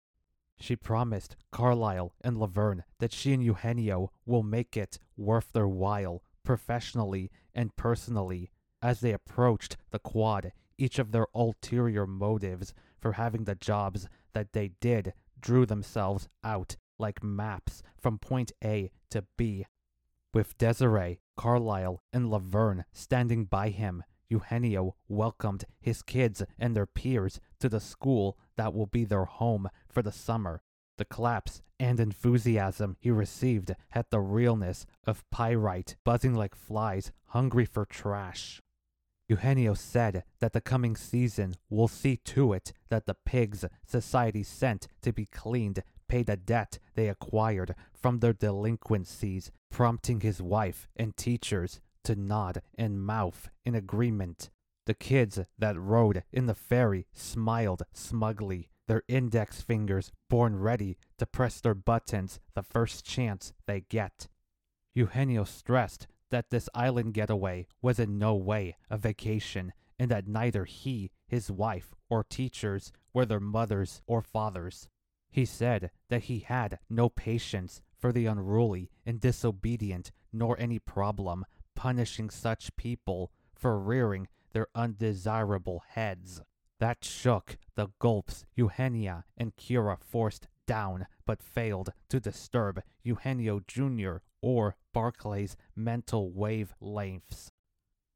She 0.60 0.76
promised 0.76 1.36
Carlyle 1.52 2.14
and 2.24 2.38
Laverne 2.38 2.84
that 3.00 3.12
she 3.12 3.34
and 3.34 3.44
Eugenio 3.44 4.12
will 4.24 4.44
make 4.44 4.78
it 4.78 5.00
worth 5.18 5.52
their 5.52 5.68
while, 5.68 6.22
professionally 6.44 7.32
and 7.56 7.76
personally. 7.76 8.52
As 8.84 9.00
they 9.00 9.14
approached 9.14 9.78
the 9.90 9.98
quad, 9.98 10.52
each 10.78 11.00
of 11.00 11.12
their 11.12 11.26
ulterior 11.34 12.06
motives 12.06 12.72
for 13.00 13.14
having 13.14 13.46
the 13.46 13.56
jobs 13.56 14.08
that 14.34 14.54
they 14.54 14.74
did 14.80 15.14
drew 15.40 15.66
themselves 15.66 16.30
out 16.44 16.76
like 17.00 17.24
maps 17.24 17.82
from 18.00 18.20
point 18.20 18.52
A 18.64 18.92
to 19.10 19.26
B. 19.38 19.66
With 20.36 20.56
Desiree, 20.60 21.20
Carlyle, 21.36 22.04
and 22.14 22.30
Laverne 22.30 22.86
standing 22.94 23.46
by 23.46 23.70
him, 23.70 24.04
Eugenio 24.32 24.96
welcomed 25.10 25.66
his 25.82 26.02
kids 26.02 26.42
and 26.58 26.76
their 26.76 26.86
peers 26.86 27.40
to 27.60 27.68
the 27.68 27.82
school 27.82 28.38
that 28.56 28.74
will 28.74 28.86
be 28.86 29.04
their 29.04 29.26
home 29.26 29.70
for 29.90 30.02
the 30.02 30.12
summer. 30.12 30.64
The 30.98 31.06
claps 31.06 31.62
and 31.80 32.00
enthusiasm 32.00 32.96
he 33.00 33.12
received 33.12 33.76
had 33.90 34.06
the 34.10 34.22
realness 34.22 34.86
of 35.06 35.30
pyrite 35.32 35.98
buzzing 36.06 36.34
like 36.34 36.56
flies 36.56 37.12
hungry 37.28 37.66
for 37.66 37.86
trash. 37.86 38.62
Eugenio 39.28 39.74
said 39.74 40.24
that 40.40 40.54
the 40.54 40.62
coming 40.62 40.96
season 40.96 41.56
will 41.70 41.88
see 41.88 42.18
to 42.18 42.54
it 42.54 42.74
that 42.90 43.06
the 43.06 43.16
pigs 43.26 43.66
society 43.86 44.44
sent 44.44 44.88
to 45.02 45.14
be 45.14 45.26
cleaned 45.26 45.84
pay 46.08 46.24
the 46.24 46.36
debt 46.36 46.78
they 46.96 47.08
acquired 47.08 47.74
from 47.94 48.20
their 48.20 48.34
delinquencies, 48.34 49.50
prompting 49.70 50.20
his 50.20 50.42
wife 50.42 50.90
and 50.98 51.16
teachers 51.16 51.80
to 52.04 52.16
nod 52.16 52.62
and 52.78 53.04
mouth 53.04 53.50
in 53.66 53.76
agreement. 53.76 54.50
The 54.86 54.94
kids 54.94 55.40
that 55.60 55.80
rode 55.80 56.24
in 56.32 56.48
the 56.48 56.56
ferry 56.56 57.06
smiled 57.14 57.84
smugly, 57.94 58.70
their 58.88 59.04
index 59.08 59.62
fingers 59.62 60.12
born 60.30 60.58
ready 60.58 60.98
to 61.18 61.26
press 61.26 61.62
their 61.62 61.76
buttons 61.76 62.40
the 62.56 62.64
first 62.64 63.06
chance 63.06 63.54
they 63.68 63.82
get. 63.82 64.28
Eugenio 64.94 65.44
stressed 65.44 66.08
that 66.32 66.50
this 66.50 66.68
island 66.74 67.14
getaway 67.14 67.68
was 67.82 68.00
in 68.00 68.18
no 68.18 68.36
way 68.36 68.76
a 68.90 68.98
vacation 68.98 69.74
and 70.00 70.10
that 70.10 70.28
neither 70.28 70.66
he, 70.66 71.12
his 71.28 71.52
wife, 71.52 71.94
or 72.10 72.24
teachers 72.24 72.92
were 73.14 73.26
their 73.26 73.40
mothers 73.40 74.02
or 74.08 74.22
fathers. 74.22 74.90
He 75.30 75.46
said 75.46 75.92
that 76.10 76.24
he 76.24 76.40
had 76.40 76.80
no 76.90 77.08
patience 77.08 77.82
for 77.98 78.12
the 78.12 78.26
unruly 78.26 78.90
and 79.06 79.22
disobedient, 79.22 80.12
nor 80.34 80.60
any 80.60 80.80
problem 80.80 81.46
punishing 81.82 82.30
such 82.30 82.76
people 82.76 83.32
for 83.56 83.80
rearing 83.80 84.28
their 84.54 84.68
undesirable 84.76 85.82
heads. 85.96 86.40
That 86.80 87.04
shook 87.04 87.58
the 87.74 87.88
gulps 87.98 88.46
Eugenia 88.56 89.24
and 89.36 89.56
Kira 89.56 89.98
forced 90.00 90.48
down 90.68 91.08
but 91.26 91.42
failed 91.42 91.92
to 92.10 92.20
disturb 92.20 92.84
Eugenio 93.02 93.62
Jr. 93.68 94.18
or 94.44 94.76
Barclay's 94.96 95.58
mental 95.76 96.32
wavelengths. 96.32 97.50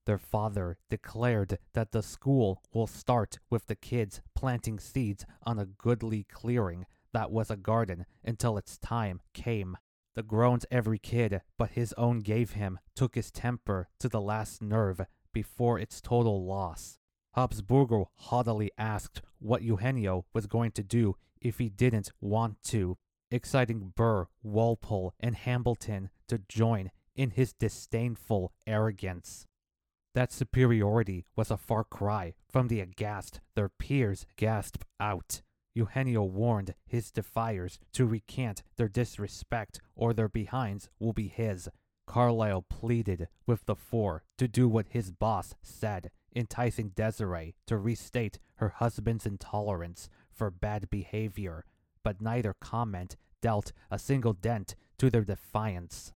Their 0.06 0.20
father 0.20 0.78
declared 0.92 1.58
that 1.74 1.92
the 1.92 2.04
school 2.04 2.62
will 2.72 2.86
start 2.86 3.40
with 3.50 3.66
the 3.66 3.76
kids 3.76 4.22
planting 4.36 4.80
seeds 4.80 5.26
on 5.42 5.58
a 5.58 5.66
goodly 5.66 6.24
clearing 6.26 6.86
that 7.14 7.32
was 7.32 7.50
a 7.50 7.58
garden 7.58 8.06
until 8.24 8.60
its 8.60 8.78
time 8.78 9.22
came. 9.34 9.76
The 10.16 10.24
groans 10.24 10.66
every 10.72 10.98
kid 10.98 11.42
but 11.58 11.72
his 11.72 11.94
own 11.98 12.20
gave 12.20 12.52
him 12.52 12.80
took 12.96 13.16
his 13.16 13.32
temper 13.32 13.90
to 14.00 14.10
the 14.10 14.22
last 14.22 14.62
nerve 14.62 15.02
before 15.34 15.78
its 15.78 16.00
total 16.02 16.46
loss. 16.46 17.00
Habsburgo 17.36 18.08
haughtily 18.16 18.72
asked 18.78 19.22
what 19.40 19.62
Eugenio 19.62 20.26
was 20.34 20.48
going 20.48 20.72
to 20.72 20.84
do 20.84 21.18
if 21.42 21.58
he 21.58 21.70
didn't 21.70 22.12
want 22.22 22.64
to, 22.64 22.98
exciting 23.30 23.92
Burr, 23.96 24.28
Walpole, 24.42 25.14
and 25.20 25.36
Hambleton 25.36 26.10
to 26.30 26.40
join 26.48 26.92
in 27.16 27.32
his 27.32 27.52
disdainful 27.54 28.54
arrogance. 28.66 29.46
That 30.14 30.32
superiority 30.32 31.26
was 31.36 31.52
a 31.52 31.58
far 31.58 31.84
cry 31.84 32.36
from 32.50 32.70
the 32.70 32.80
aghast 32.80 33.42
their 33.54 33.68
peers 33.68 34.26
gasped 34.38 34.86
out. 34.98 35.42
Eugenio 35.76 36.24
warned 36.24 36.74
his 36.88 37.12
defiers 37.12 37.78
to 37.92 38.06
recant 38.06 38.64
their 38.78 38.88
disrespect 38.88 39.82
or 39.94 40.14
their 40.14 40.30
behinds 40.30 40.90
will 41.00 41.14
be 41.14 41.28
his. 41.28 41.68
Carlyle 42.08 42.62
pleaded 42.62 43.28
with 43.46 43.66
the 43.66 43.76
four 43.76 44.24
to 44.38 44.48
do 44.48 44.70
what 44.70 44.88
his 44.90 45.12
boss 45.12 45.54
said, 45.62 46.12
enticing 46.36 46.90
Desiree 46.90 47.56
to 47.68 47.78
restate 47.78 48.40
her 48.56 48.70
husband's 48.70 49.26
intolerance 49.26 50.10
for 50.32 50.50
bad 50.50 50.90
behavior, 50.90 51.66
but 52.04 52.22
neither 52.22 52.56
comment 52.60 53.18
dealt 53.42 53.74
a 53.92 54.00
single 54.00 54.34
dent 54.34 54.76
to 54.98 55.10
their 55.10 55.24
defiance. 55.24 56.14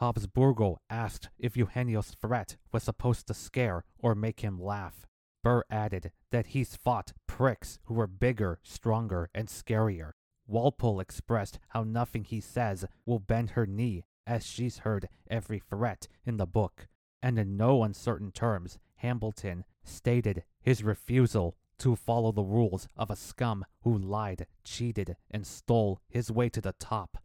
Habsburgo 0.00 0.76
asked 0.88 1.28
if 1.38 1.56
Eugenio's 1.56 2.10
threat 2.10 2.56
was 2.72 2.82
supposed 2.82 3.26
to 3.26 3.34
scare 3.34 3.84
or 3.98 4.14
make 4.14 4.40
him 4.40 4.60
laugh. 4.60 5.06
Burr 5.46 5.62
added 5.70 6.10
that 6.32 6.48
he's 6.48 6.74
fought 6.74 7.12
pricks 7.28 7.78
who 7.84 7.94
were 7.94 8.08
bigger, 8.08 8.58
stronger, 8.64 9.30
and 9.32 9.46
scarier. 9.46 10.14
Walpole 10.48 10.98
expressed 10.98 11.60
how 11.68 11.84
nothing 11.84 12.24
he 12.24 12.40
says 12.40 12.84
will 13.04 13.20
bend 13.20 13.50
her 13.50 13.64
knee, 13.64 14.02
as 14.26 14.44
she's 14.44 14.78
heard 14.78 15.08
every 15.30 15.60
threat 15.60 16.08
in 16.24 16.36
the 16.36 16.48
book. 16.48 16.88
And 17.22 17.38
in 17.38 17.56
no 17.56 17.84
uncertain 17.84 18.32
terms, 18.32 18.80
Hambleton 18.96 19.64
stated 19.84 20.42
his 20.60 20.82
refusal 20.82 21.56
to 21.78 21.94
follow 21.94 22.32
the 22.32 22.42
rules 22.42 22.88
of 22.96 23.08
a 23.08 23.14
scum 23.14 23.64
who 23.82 23.96
lied, 23.96 24.48
cheated, 24.64 25.14
and 25.30 25.46
stole 25.46 26.00
his 26.08 26.28
way 26.28 26.48
to 26.48 26.60
the 26.60 26.74
top. 26.80 27.18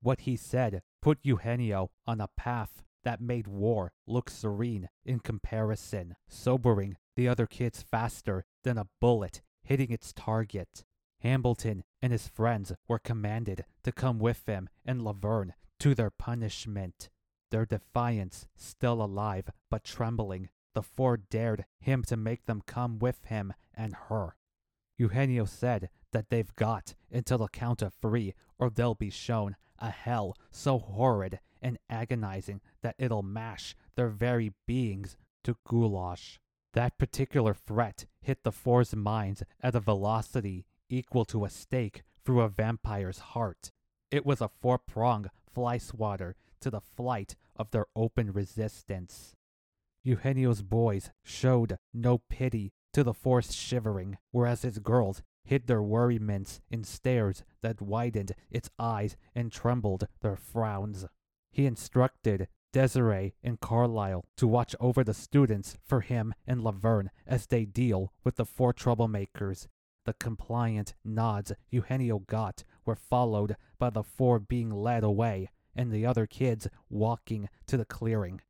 What 0.00 0.22
he 0.22 0.34
said 0.34 0.82
put 1.00 1.20
Eugenio 1.22 1.92
on 2.08 2.20
a 2.20 2.26
path 2.26 2.82
that 3.04 3.20
made 3.20 3.46
war 3.46 3.92
look 4.06 4.30
serene 4.30 4.88
in 5.04 5.20
comparison, 5.20 6.16
sobering 6.28 6.96
the 7.16 7.28
other 7.28 7.46
kids 7.46 7.82
faster 7.82 8.44
than 8.64 8.78
a 8.78 8.88
bullet 9.00 9.42
hitting 9.62 9.90
its 9.90 10.12
target. 10.12 10.84
Hambleton 11.20 11.84
and 12.00 12.12
his 12.12 12.28
friends 12.28 12.72
were 12.88 12.98
commanded 12.98 13.64
to 13.84 13.92
come 13.92 14.18
with 14.18 14.46
him 14.46 14.68
and 14.84 15.02
Laverne 15.02 15.54
to 15.78 15.94
their 15.94 16.10
punishment. 16.10 17.10
Their 17.50 17.66
defiance 17.66 18.46
still 18.56 19.02
alive 19.02 19.50
but 19.70 19.84
trembling, 19.84 20.48
the 20.74 20.82
four 20.82 21.16
dared 21.16 21.64
him 21.78 22.02
to 22.04 22.16
make 22.16 22.46
them 22.46 22.62
come 22.66 22.98
with 22.98 23.24
him 23.26 23.52
and 23.74 23.94
her. 24.08 24.36
Eugenio 24.98 25.44
said 25.44 25.90
that 26.12 26.30
they've 26.30 26.54
got 26.56 26.94
until 27.10 27.38
the 27.38 27.48
count 27.48 27.82
of 27.82 27.94
three 27.94 28.34
or 28.58 28.70
they'll 28.70 28.94
be 28.94 29.10
shown 29.10 29.56
a 29.78 29.90
hell 29.90 30.36
so 30.50 30.78
horrid 30.78 31.40
and 31.62 31.78
agonizing 31.88 32.60
that 32.82 32.96
it'll 32.98 33.22
mash 33.22 33.74
their 33.94 34.08
very 34.08 34.52
beings 34.66 35.16
to 35.44 35.56
goulash. 35.66 36.38
That 36.74 36.98
particular 36.98 37.54
threat 37.54 38.06
hit 38.20 38.42
the 38.42 38.52
four's 38.52 38.94
minds 38.94 39.42
at 39.62 39.74
a 39.74 39.80
velocity 39.80 40.66
equal 40.90 41.24
to 41.26 41.44
a 41.44 41.50
stake 41.50 42.02
through 42.24 42.40
a 42.40 42.48
vampire's 42.48 43.18
heart. 43.18 43.70
It 44.10 44.26
was 44.26 44.40
a 44.40 44.48
four 44.48 44.78
pronged 44.78 45.30
fly 45.50 45.78
swatter 45.78 46.36
to 46.60 46.70
the 46.70 46.80
flight 46.80 47.36
of 47.56 47.70
their 47.70 47.86
open 47.94 48.32
resistance. 48.32 49.34
Eugenio's 50.02 50.62
boys 50.62 51.10
showed 51.22 51.78
no 51.94 52.18
pity 52.18 52.72
to 52.92 53.04
the 53.04 53.14
forced 53.14 53.54
shivering, 53.54 54.18
whereas 54.30 54.62
his 54.62 54.78
girls 54.78 55.22
hid 55.44 55.66
their 55.66 55.82
worriments 55.82 56.60
in 56.70 56.84
stares 56.84 57.42
that 57.62 57.82
widened 57.82 58.32
its 58.50 58.70
eyes 58.78 59.16
and 59.34 59.52
trembled 59.52 60.06
their 60.20 60.36
frowns. 60.36 61.06
He 61.52 61.66
instructed 61.66 62.48
Desiree 62.72 63.34
and 63.44 63.60
Carlyle 63.60 64.24
to 64.38 64.48
watch 64.48 64.74
over 64.80 65.04
the 65.04 65.12
students 65.12 65.76
for 65.84 66.00
him 66.00 66.32
and 66.46 66.64
Laverne 66.64 67.10
as 67.26 67.46
they 67.46 67.66
deal 67.66 68.12
with 68.24 68.36
the 68.36 68.46
four 68.46 68.72
troublemakers. 68.72 69.66
The 70.06 70.14
compliant 70.14 70.94
nods 71.04 71.52
Eugenio 71.70 72.20
got 72.20 72.64
were 72.86 72.96
followed 72.96 73.56
by 73.78 73.90
the 73.90 74.02
four 74.02 74.38
being 74.38 74.70
led 74.70 75.04
away 75.04 75.50
and 75.76 75.92
the 75.92 76.06
other 76.06 76.26
kids 76.26 76.66
walking 76.88 77.48
to 77.66 77.76
the 77.76 77.84
clearing. 77.84 78.40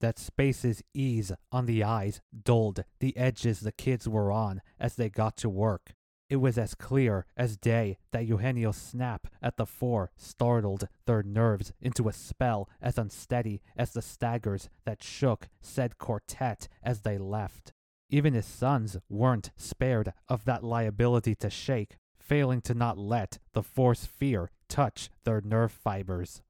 That 0.00 0.18
space's 0.18 0.82
ease 0.94 1.32
on 1.50 1.66
the 1.66 1.82
eyes 1.82 2.20
dulled 2.44 2.84
the 3.00 3.16
edges 3.16 3.60
the 3.60 3.72
kids 3.72 4.08
were 4.08 4.30
on 4.30 4.62
as 4.78 4.94
they 4.94 5.10
got 5.10 5.36
to 5.38 5.48
work. 5.48 5.95
It 6.28 6.36
was 6.36 6.58
as 6.58 6.74
clear 6.74 7.24
as 7.36 7.56
day 7.56 7.98
that 8.10 8.26
Eugenio's 8.26 8.76
snap 8.76 9.28
at 9.40 9.56
the 9.56 9.66
four 9.66 10.10
startled 10.16 10.88
their 11.06 11.22
nerves 11.22 11.72
into 11.80 12.08
a 12.08 12.12
spell 12.12 12.68
as 12.82 12.98
unsteady 12.98 13.62
as 13.76 13.92
the 13.92 14.02
staggers 14.02 14.68
that 14.84 15.04
shook 15.04 15.48
said 15.60 15.98
quartet 15.98 16.66
as 16.82 17.02
they 17.02 17.16
left. 17.16 17.72
Even 18.10 18.34
his 18.34 18.46
sons 18.46 18.96
weren't 19.08 19.52
spared 19.56 20.12
of 20.28 20.44
that 20.44 20.64
liability 20.64 21.36
to 21.36 21.50
shake, 21.50 21.96
failing 22.18 22.60
to 22.62 22.74
not 22.74 22.98
let 22.98 23.38
the 23.52 23.62
force 23.62 24.04
fear 24.04 24.50
touch 24.68 25.10
their 25.24 25.40
nerve 25.40 25.70
fibers. 25.70 26.42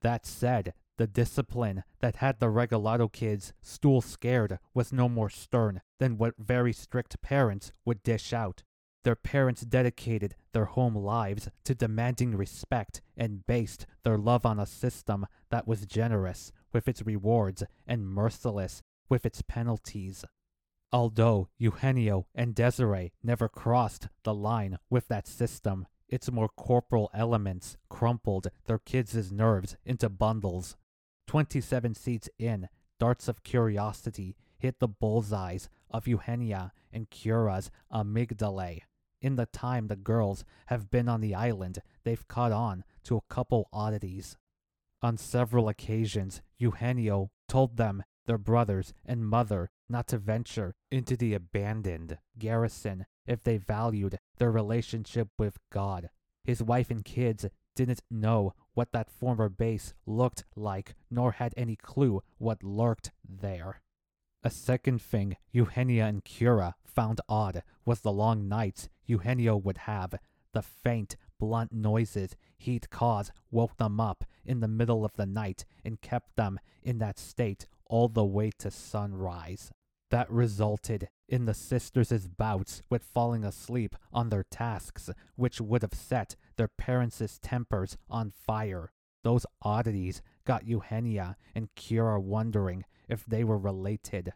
That 0.00 0.26
said, 0.26 0.74
the 0.98 1.06
discipline 1.06 1.84
that 2.00 2.16
had 2.16 2.40
the 2.40 2.46
Regalado 2.46 3.10
kids 3.10 3.52
stool 3.62 4.00
scared 4.00 4.58
was 4.74 4.92
no 4.92 5.08
more 5.08 5.30
stern 5.30 5.80
than 5.98 6.18
what 6.18 6.34
very 6.38 6.72
strict 6.72 7.22
parents 7.22 7.72
would 7.84 8.02
dish 8.02 8.32
out. 8.32 8.64
Their 9.04 9.16
parents 9.16 9.62
dedicated 9.62 10.36
their 10.52 10.66
home 10.66 10.94
lives 10.94 11.48
to 11.64 11.74
demanding 11.74 12.36
respect 12.36 13.00
and 13.16 13.44
based 13.46 13.84
their 14.04 14.16
love 14.16 14.46
on 14.46 14.60
a 14.60 14.66
system 14.66 15.26
that 15.50 15.66
was 15.66 15.86
generous 15.86 16.52
with 16.72 16.86
its 16.86 17.04
rewards 17.04 17.64
and 17.86 18.06
merciless 18.06 18.82
with 19.08 19.26
its 19.26 19.42
penalties. 19.42 20.24
Although 20.92 21.48
Eugenio 21.58 22.26
and 22.34 22.54
Desiree 22.54 23.12
never 23.22 23.48
crossed 23.48 24.08
the 24.22 24.34
line 24.34 24.78
with 24.88 25.08
that 25.08 25.26
system, 25.26 25.86
its 26.08 26.30
more 26.30 26.48
corporal 26.48 27.10
elements 27.12 27.76
crumpled 27.88 28.48
their 28.66 28.78
kids' 28.78 29.32
nerves 29.32 29.76
into 29.84 30.08
bundles. 30.08 30.76
Twenty 31.26 31.60
seven 31.60 31.94
seats 31.94 32.28
in, 32.38 32.68
darts 33.00 33.26
of 33.26 33.42
curiosity 33.42 34.36
hit 34.58 34.78
the 34.78 34.88
bullseyes 34.88 35.68
of 35.90 36.06
Eugenia 36.06 36.72
and 36.92 37.10
Cura's 37.10 37.70
amygdalae. 37.92 38.82
In 39.22 39.36
the 39.36 39.46
time 39.46 39.86
the 39.86 39.96
girls 39.96 40.44
have 40.66 40.90
been 40.90 41.08
on 41.08 41.20
the 41.20 41.34
island, 41.34 41.78
they've 42.02 42.26
caught 42.26 42.50
on 42.50 42.82
to 43.04 43.16
a 43.16 43.34
couple 43.34 43.68
oddities. 43.72 44.36
On 45.00 45.16
several 45.16 45.68
occasions, 45.68 46.42
Eugenio 46.58 47.30
told 47.48 47.76
them, 47.76 48.02
their 48.26 48.38
brothers 48.38 48.92
and 49.04 49.26
mother, 49.26 49.70
not 49.88 50.08
to 50.08 50.18
venture 50.18 50.74
into 50.90 51.16
the 51.16 51.34
abandoned 51.34 52.18
garrison 52.38 53.06
if 53.26 53.42
they 53.42 53.56
valued 53.56 54.18
their 54.38 54.50
relationship 54.50 55.28
with 55.38 55.58
God. 55.70 56.10
His 56.44 56.62
wife 56.62 56.90
and 56.90 57.04
kids 57.04 57.46
didn't 57.76 58.02
know 58.10 58.54
what 58.74 58.92
that 58.92 59.10
former 59.10 59.48
base 59.48 59.94
looked 60.06 60.44
like, 60.56 60.94
nor 61.10 61.32
had 61.32 61.54
any 61.56 61.76
clue 61.76 62.22
what 62.38 62.62
lurked 62.62 63.12
there. 63.24 63.82
A 64.44 64.50
second 64.50 65.00
thing 65.00 65.36
Eugenia 65.52 66.06
and 66.06 66.24
Cura 66.24 66.74
found 66.84 67.20
odd 67.28 67.62
was 67.84 68.00
the 68.00 68.12
long 68.12 68.48
nights 68.48 68.88
Eugenio 69.12 69.56
would 69.56 69.78
have. 69.78 70.14
The 70.52 70.62
faint, 70.62 71.16
blunt 71.38 71.72
noises 71.72 72.34
he'd 72.56 72.90
cause 72.90 73.30
woke 73.50 73.76
them 73.76 74.00
up 74.00 74.24
in 74.44 74.60
the 74.60 74.68
middle 74.68 75.04
of 75.04 75.12
the 75.14 75.26
night 75.26 75.64
and 75.84 76.00
kept 76.00 76.36
them 76.36 76.58
in 76.82 76.98
that 76.98 77.18
state 77.18 77.66
all 77.86 78.08
the 78.08 78.24
way 78.24 78.50
to 78.58 78.70
sunrise. 78.70 79.70
That 80.10 80.30
resulted 80.30 81.08
in 81.28 81.46
the 81.46 81.54
sisters' 81.54 82.26
bouts 82.26 82.82
with 82.90 83.02
falling 83.02 83.44
asleep 83.44 83.96
on 84.12 84.28
their 84.28 84.44
tasks, 84.44 85.10
which 85.36 85.60
would 85.60 85.82
have 85.82 85.94
set 85.94 86.36
their 86.56 86.68
parents' 86.68 87.38
tempers 87.42 87.96
on 88.08 88.30
fire. 88.30 88.92
Those 89.24 89.46
oddities 89.62 90.22
got 90.44 90.66
Eugenia 90.66 91.36
and 91.54 91.74
Kira 91.74 92.20
wondering 92.20 92.84
if 93.08 93.24
they 93.24 93.44
were 93.44 93.58
related. 93.58 94.32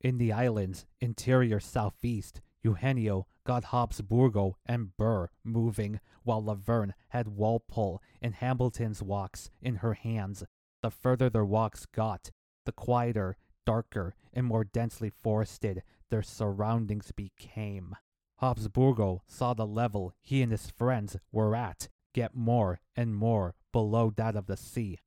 In 0.00 0.18
the 0.18 0.32
island's 0.32 0.86
interior 1.00 1.60
southeast, 1.60 2.40
Eugenio 2.64 3.26
got 3.44 3.64
Habsburgo 3.64 4.54
and 4.64 4.96
Burr 4.96 5.28
moving, 5.44 6.00
while 6.22 6.42
Laverne 6.42 6.94
had 7.10 7.28
Walpole 7.28 8.00
and 8.22 8.34
Hambleton's 8.34 9.02
walks 9.02 9.50
in 9.60 9.76
her 9.76 9.92
hands. 9.94 10.42
The 10.82 10.90
further 10.90 11.28
their 11.28 11.44
walks 11.44 11.84
got, 11.84 12.30
the 12.64 12.72
quieter, 12.72 13.36
darker, 13.66 14.14
and 14.32 14.46
more 14.46 14.64
densely 14.64 15.10
forested 15.10 15.82
their 16.10 16.22
surroundings 16.22 17.12
became. 17.12 17.94
Habsburgo 18.40 19.20
saw 19.26 19.54
the 19.54 19.66
level 19.66 20.14
he 20.22 20.42
and 20.42 20.50
his 20.50 20.70
friends 20.70 21.16
were 21.30 21.54
at 21.54 21.88
get 22.14 22.34
more 22.34 22.80
and 22.96 23.14
more 23.14 23.54
below 23.72 24.10
that 24.16 24.36
of 24.36 24.46
the 24.46 24.56
sea. 24.56 24.98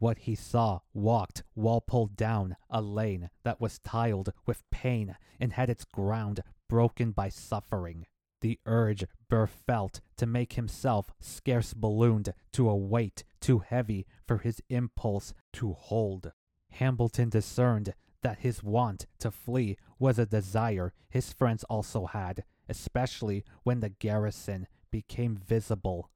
what 0.00 0.18
he 0.20 0.34
saw 0.34 0.80
walked 0.94 1.44
Walpole 1.54 2.06
down 2.06 2.56
a 2.70 2.80
lane 2.80 3.30
that 3.44 3.60
was 3.60 3.78
tiled 3.78 4.32
with 4.46 4.68
pain 4.70 5.14
and 5.38 5.52
had 5.52 5.68
its 5.70 5.84
ground 5.84 6.42
broken 6.70 7.10
by 7.10 7.28
suffering. 7.28 8.06
The 8.42 8.60
urge 8.64 9.04
Burr 9.28 9.48
felt 9.48 10.00
to 10.16 10.24
make 10.24 10.52
himself 10.52 11.10
scarce 11.18 11.74
ballooned 11.74 12.32
to 12.52 12.70
a 12.70 12.76
weight 12.76 13.24
too 13.40 13.58
heavy 13.58 14.06
for 14.26 14.38
his 14.38 14.62
impulse 14.70 15.34
to 15.54 15.72
hold. 15.72 16.30
Hambleton 16.70 17.28
discerned 17.28 17.92
that 18.22 18.38
his 18.38 18.62
want 18.62 19.06
to 19.18 19.32
flee 19.32 19.76
was 19.98 20.18
a 20.18 20.26
desire 20.26 20.92
his 21.08 21.32
friends 21.32 21.64
also 21.64 22.06
had, 22.06 22.44
especially 22.68 23.44
when 23.64 23.80
the 23.80 23.88
garrison 23.90 24.68
became 24.92 25.36
visible. 25.36 26.08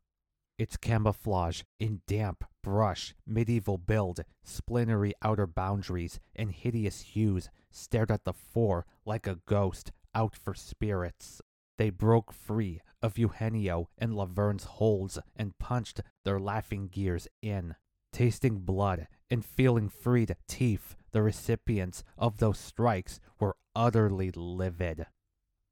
Its 0.56 0.76
camouflage 0.76 1.62
in 1.80 2.00
damp 2.06 2.44
brush, 2.62 3.12
medieval 3.26 3.76
build, 3.76 4.20
splintery 4.44 5.12
outer 5.20 5.48
boundaries, 5.48 6.20
and 6.36 6.52
hideous 6.52 7.00
hues 7.00 7.50
stared 7.72 8.12
at 8.12 8.24
the 8.24 8.32
four 8.32 8.86
like 9.04 9.26
a 9.26 9.40
ghost 9.46 9.90
out 10.14 10.36
for 10.36 10.54
spirits. 10.54 11.40
They 11.76 11.90
broke 11.90 12.32
free 12.32 12.80
of 13.02 13.18
Eugenio 13.18 13.88
and 13.98 14.14
Laverne's 14.14 14.64
holds 14.64 15.18
and 15.36 15.58
punched 15.58 16.00
their 16.24 16.38
laughing 16.38 16.88
gears 16.88 17.28
in. 17.42 17.74
Tasting 18.12 18.60
blood 18.60 19.08
and 19.28 19.44
feeling 19.44 19.88
freed 19.88 20.36
teeth, 20.46 20.94
the 21.10 21.22
recipients 21.22 22.04
of 22.16 22.38
those 22.38 22.58
strikes 22.58 23.18
were 23.40 23.56
utterly 23.74 24.30
livid. 24.34 25.06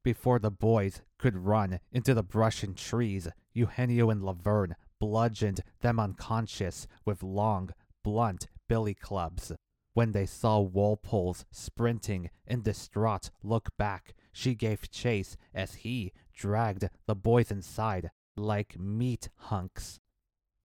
Before 0.03 0.39
the 0.39 0.51
boys 0.51 1.01
could 1.17 1.37
run 1.37 1.79
into 1.91 2.13
the 2.13 2.23
brush 2.23 2.63
and 2.63 2.75
trees, 2.75 3.29
Eugenio 3.53 4.09
and 4.09 4.21
Laverne 4.21 4.75
bludgeoned 4.99 5.61
them 5.79 5.99
unconscious 5.99 6.87
with 7.05 7.23
long, 7.23 7.69
blunt 8.03 8.47
billy 8.67 8.93
clubs. 8.93 9.53
When 9.93 10.11
they 10.11 10.25
saw 10.25 10.59
Walpole's 10.59 11.45
sprinting 11.51 12.29
and 12.45 12.63
distraught 12.63 13.29
look 13.43 13.69
back, 13.77 14.13
she 14.33 14.55
gave 14.55 14.91
chase 14.91 15.37
as 15.53 15.75
he 15.75 16.11
dragged 16.33 16.89
the 17.05 17.15
boys 17.15 17.51
inside 17.51 18.09
like 18.35 18.77
meat 18.77 19.29
hunks. 19.35 19.99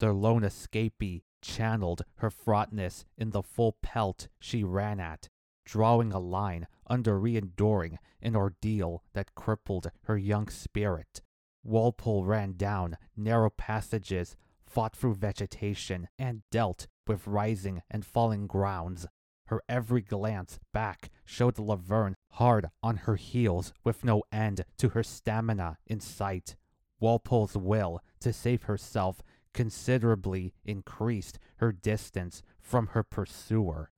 Their 0.01 0.15
lone 0.15 0.43
escapee 0.43 1.23
channeled 1.43 2.03
her 2.17 2.31
fraughtness 2.31 3.05
in 3.17 3.31
the 3.31 3.43
full 3.43 3.77
pelt 3.83 4.29
she 4.41 4.65
ran 4.65 4.99
at, 4.99 5.29
drawing 5.65 6.13
a 6.13 6.19
line 6.19 6.67
under 6.89 7.19
re-enduring 7.19 7.99
an 8.23 8.35
ordeal 8.35 9.05
that 9.13 9.35
crippled 9.35 9.91
her 10.05 10.17
young 10.17 10.49
spirit. 10.49 11.21
Walpole 11.63 12.25
ran 12.25 12.55
down 12.57 12.97
narrow 13.17 13.51
passages, 13.51 14.37
fought 14.67 14.97
through 14.97 15.15
vegetation, 15.15 16.09
and 16.19 16.43
dealt 16.51 16.87
with 17.07 17.27
rising 17.27 17.83
and 17.91 18.05
falling 18.05 18.47
grounds. 18.47 19.07
Her 19.49 19.63
every 19.67 20.03
glance 20.03 20.59
back 20.75 21.11
showed 21.25 21.59
Laverne 21.59 22.17
hard 22.33 22.69
on 22.83 22.97
her 22.99 23.17
heels 23.17 23.73
with 23.83 24.05
no 24.05 24.23
end 24.31 24.65
to 24.77 24.91
her 24.91 25.03
stamina 25.03 25.79
in 25.87 26.01
sight. 26.01 26.57
Walpole's 27.01 27.57
will 27.57 28.01
to 28.21 28.33
save 28.33 28.65
herself 28.65 29.23
considerably 29.55 30.53
increased 30.67 31.39
her 31.57 31.73
distance 31.73 32.43
from 32.61 32.89
her 32.89 33.03
pursuer. 33.03 33.91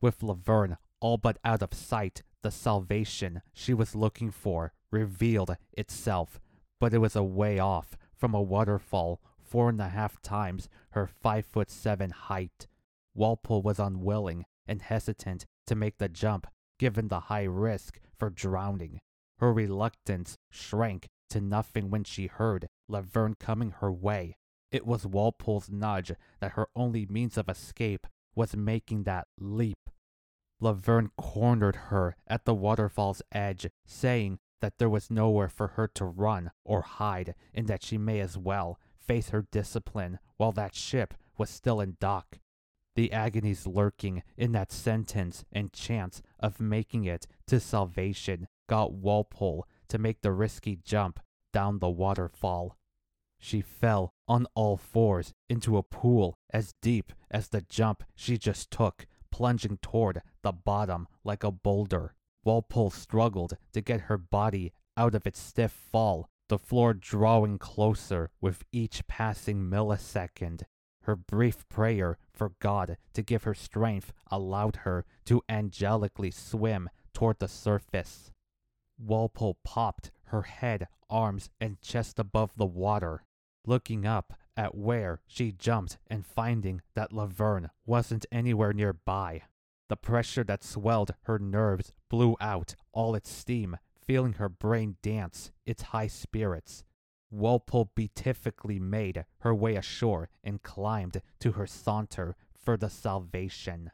With 0.00 0.22
Laverne 0.22 0.78
all 1.00 1.16
but 1.16 1.38
out 1.44 1.62
of 1.62 1.74
sight, 1.74 2.24
the 2.42 2.50
salvation 2.50 3.42
she 3.52 3.72
was 3.72 3.94
looking 3.94 4.32
for 4.32 4.72
revealed 4.90 5.56
itself, 5.74 6.40
but 6.80 6.92
it 6.92 6.98
was 6.98 7.14
a 7.14 7.22
way 7.22 7.60
off 7.60 7.96
from 8.16 8.34
a 8.34 8.42
waterfall 8.42 9.20
four 9.38 9.68
and 9.68 9.80
a 9.80 9.90
half 9.90 10.20
times 10.22 10.68
her 10.90 11.06
five 11.06 11.46
foot 11.46 11.70
seven 11.70 12.10
height. 12.10 12.66
Walpole 13.14 13.62
was 13.62 13.78
unwilling 13.78 14.44
and 14.68 14.82
hesitant 14.82 15.46
to 15.66 15.74
make 15.74 15.98
the 15.98 16.08
jump 16.08 16.46
given 16.78 17.08
the 17.08 17.20
high 17.20 17.44
risk 17.44 17.98
for 18.18 18.30
drowning. 18.30 19.00
Her 19.38 19.52
reluctance 19.52 20.36
shrank 20.50 21.08
to 21.30 21.40
nothing 21.40 21.90
when 21.90 22.04
she 22.04 22.26
heard 22.26 22.68
Laverne 22.88 23.34
coming 23.34 23.72
her 23.72 23.92
way. 23.92 24.36
It 24.70 24.86
was 24.86 25.06
Walpole's 25.06 25.70
nudge 25.70 26.12
that 26.40 26.52
her 26.52 26.68
only 26.76 27.06
means 27.06 27.38
of 27.38 27.48
escape 27.48 28.06
was 28.34 28.56
making 28.56 29.04
that 29.04 29.26
leap. 29.38 29.78
Laverne 30.60 31.10
cornered 31.16 31.76
her 31.76 32.16
at 32.26 32.44
the 32.44 32.54
waterfall's 32.54 33.22
edge, 33.32 33.68
saying 33.86 34.38
that 34.60 34.78
there 34.78 34.88
was 34.88 35.10
nowhere 35.10 35.48
for 35.48 35.68
her 35.68 35.86
to 35.94 36.04
run 36.04 36.50
or 36.64 36.82
hide, 36.82 37.34
and 37.54 37.68
that 37.68 37.82
she 37.82 37.96
may 37.96 38.20
as 38.20 38.36
well 38.36 38.78
face 38.98 39.30
her 39.30 39.46
discipline 39.50 40.18
while 40.36 40.52
that 40.52 40.74
ship 40.74 41.14
was 41.36 41.48
still 41.48 41.80
in 41.80 41.96
dock. 42.00 42.38
The 42.98 43.12
agonies 43.12 43.64
lurking 43.64 44.24
in 44.36 44.50
that 44.54 44.72
sentence 44.72 45.44
and 45.52 45.72
chance 45.72 46.20
of 46.40 46.60
making 46.60 47.04
it 47.04 47.28
to 47.46 47.60
salvation 47.60 48.48
got 48.68 48.92
Walpole 48.92 49.68
to 49.86 49.98
make 49.98 50.20
the 50.20 50.32
risky 50.32 50.80
jump 50.82 51.20
down 51.52 51.78
the 51.78 51.90
waterfall. 51.90 52.76
She 53.38 53.60
fell 53.60 54.14
on 54.26 54.48
all 54.56 54.76
fours 54.76 55.32
into 55.48 55.76
a 55.76 55.84
pool 55.84 56.40
as 56.50 56.74
deep 56.82 57.12
as 57.30 57.50
the 57.50 57.60
jump 57.60 58.02
she 58.16 58.36
just 58.36 58.68
took, 58.72 59.06
plunging 59.30 59.78
toward 59.80 60.20
the 60.42 60.50
bottom 60.50 61.06
like 61.22 61.44
a 61.44 61.52
boulder. 61.52 62.16
Walpole 62.44 62.90
struggled 62.90 63.56
to 63.74 63.80
get 63.80 64.10
her 64.10 64.18
body 64.18 64.72
out 64.96 65.14
of 65.14 65.24
its 65.24 65.38
stiff 65.38 65.70
fall, 65.70 66.28
the 66.48 66.58
floor 66.58 66.94
drawing 66.94 67.58
closer 67.58 68.28
with 68.40 68.64
each 68.72 69.06
passing 69.06 69.70
millisecond. 69.70 70.64
Her 71.02 71.16
brief 71.16 71.68
prayer 71.68 72.18
for 72.32 72.52
God 72.60 72.96
to 73.14 73.22
give 73.22 73.44
her 73.44 73.54
strength 73.54 74.12
allowed 74.30 74.76
her 74.76 75.04
to 75.26 75.42
angelically 75.48 76.30
swim 76.30 76.90
toward 77.12 77.38
the 77.38 77.48
surface. 77.48 78.32
Walpole 78.98 79.58
popped 79.64 80.10
her 80.24 80.42
head, 80.42 80.88
arms, 81.08 81.50
and 81.60 81.80
chest 81.80 82.18
above 82.18 82.50
the 82.56 82.66
water, 82.66 83.24
looking 83.64 84.06
up 84.06 84.34
at 84.56 84.74
where 84.74 85.20
she 85.26 85.52
jumped 85.52 85.98
and 86.08 86.26
finding 86.26 86.82
that 86.94 87.12
Laverne 87.12 87.70
wasn't 87.86 88.26
anywhere 88.32 88.72
nearby. 88.72 89.42
The 89.88 89.96
pressure 89.96 90.44
that 90.44 90.64
swelled 90.64 91.14
her 91.22 91.38
nerves 91.38 91.92
blew 92.10 92.36
out 92.40 92.74
all 92.92 93.14
its 93.14 93.30
steam, 93.30 93.78
feeling 94.04 94.34
her 94.34 94.48
brain 94.48 94.96
dance 95.02 95.50
its 95.64 95.82
high 95.82 96.08
spirits. 96.08 96.84
Walpole 97.30 97.90
beatifically 97.94 98.78
made 98.78 99.24
her 99.40 99.54
way 99.54 99.76
ashore 99.76 100.30
and 100.42 100.62
climbed 100.62 101.20
to 101.40 101.52
her 101.52 101.66
saunter 101.66 102.36
for 102.54 102.76
the 102.76 102.88
salvation. 102.88 103.90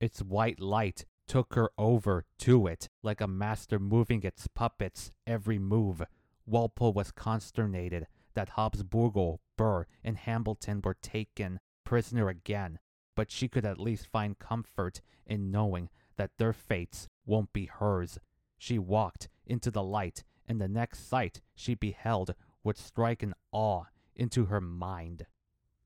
Its 0.00 0.20
white 0.22 0.60
light 0.60 1.04
took 1.26 1.54
her 1.54 1.70
over 1.78 2.24
to 2.38 2.66
it 2.66 2.88
like 3.02 3.20
a 3.20 3.26
master 3.26 3.78
moving 3.78 4.22
its 4.22 4.46
puppets 4.48 5.12
every 5.26 5.58
move. 5.58 6.02
Walpole 6.46 6.92
was 6.92 7.10
consternated 7.10 8.06
that 8.34 8.50
Habsburgo, 8.50 9.38
Burr, 9.56 9.86
and 10.04 10.16
Hambleton 10.16 10.80
were 10.82 10.94
taken 10.94 11.60
prisoner 11.84 12.28
again, 12.28 12.78
but 13.14 13.30
she 13.30 13.48
could 13.48 13.64
at 13.64 13.80
least 13.80 14.06
find 14.06 14.38
comfort 14.38 15.00
in 15.26 15.50
knowing 15.50 15.88
that 16.16 16.30
their 16.38 16.52
fates 16.52 17.08
won't 17.26 17.52
be 17.52 17.66
hers. 17.66 18.18
She 18.56 18.78
walked 18.78 19.28
into 19.46 19.70
the 19.70 19.82
light, 19.82 20.24
and 20.46 20.60
the 20.60 20.68
next 20.68 21.08
sight 21.08 21.40
she 21.54 21.74
beheld 21.74 22.34
would 22.64 22.76
strike 22.76 23.22
an 23.22 23.34
awe 23.52 23.84
into 24.14 24.46
her 24.46 24.60
mind. 24.60 25.26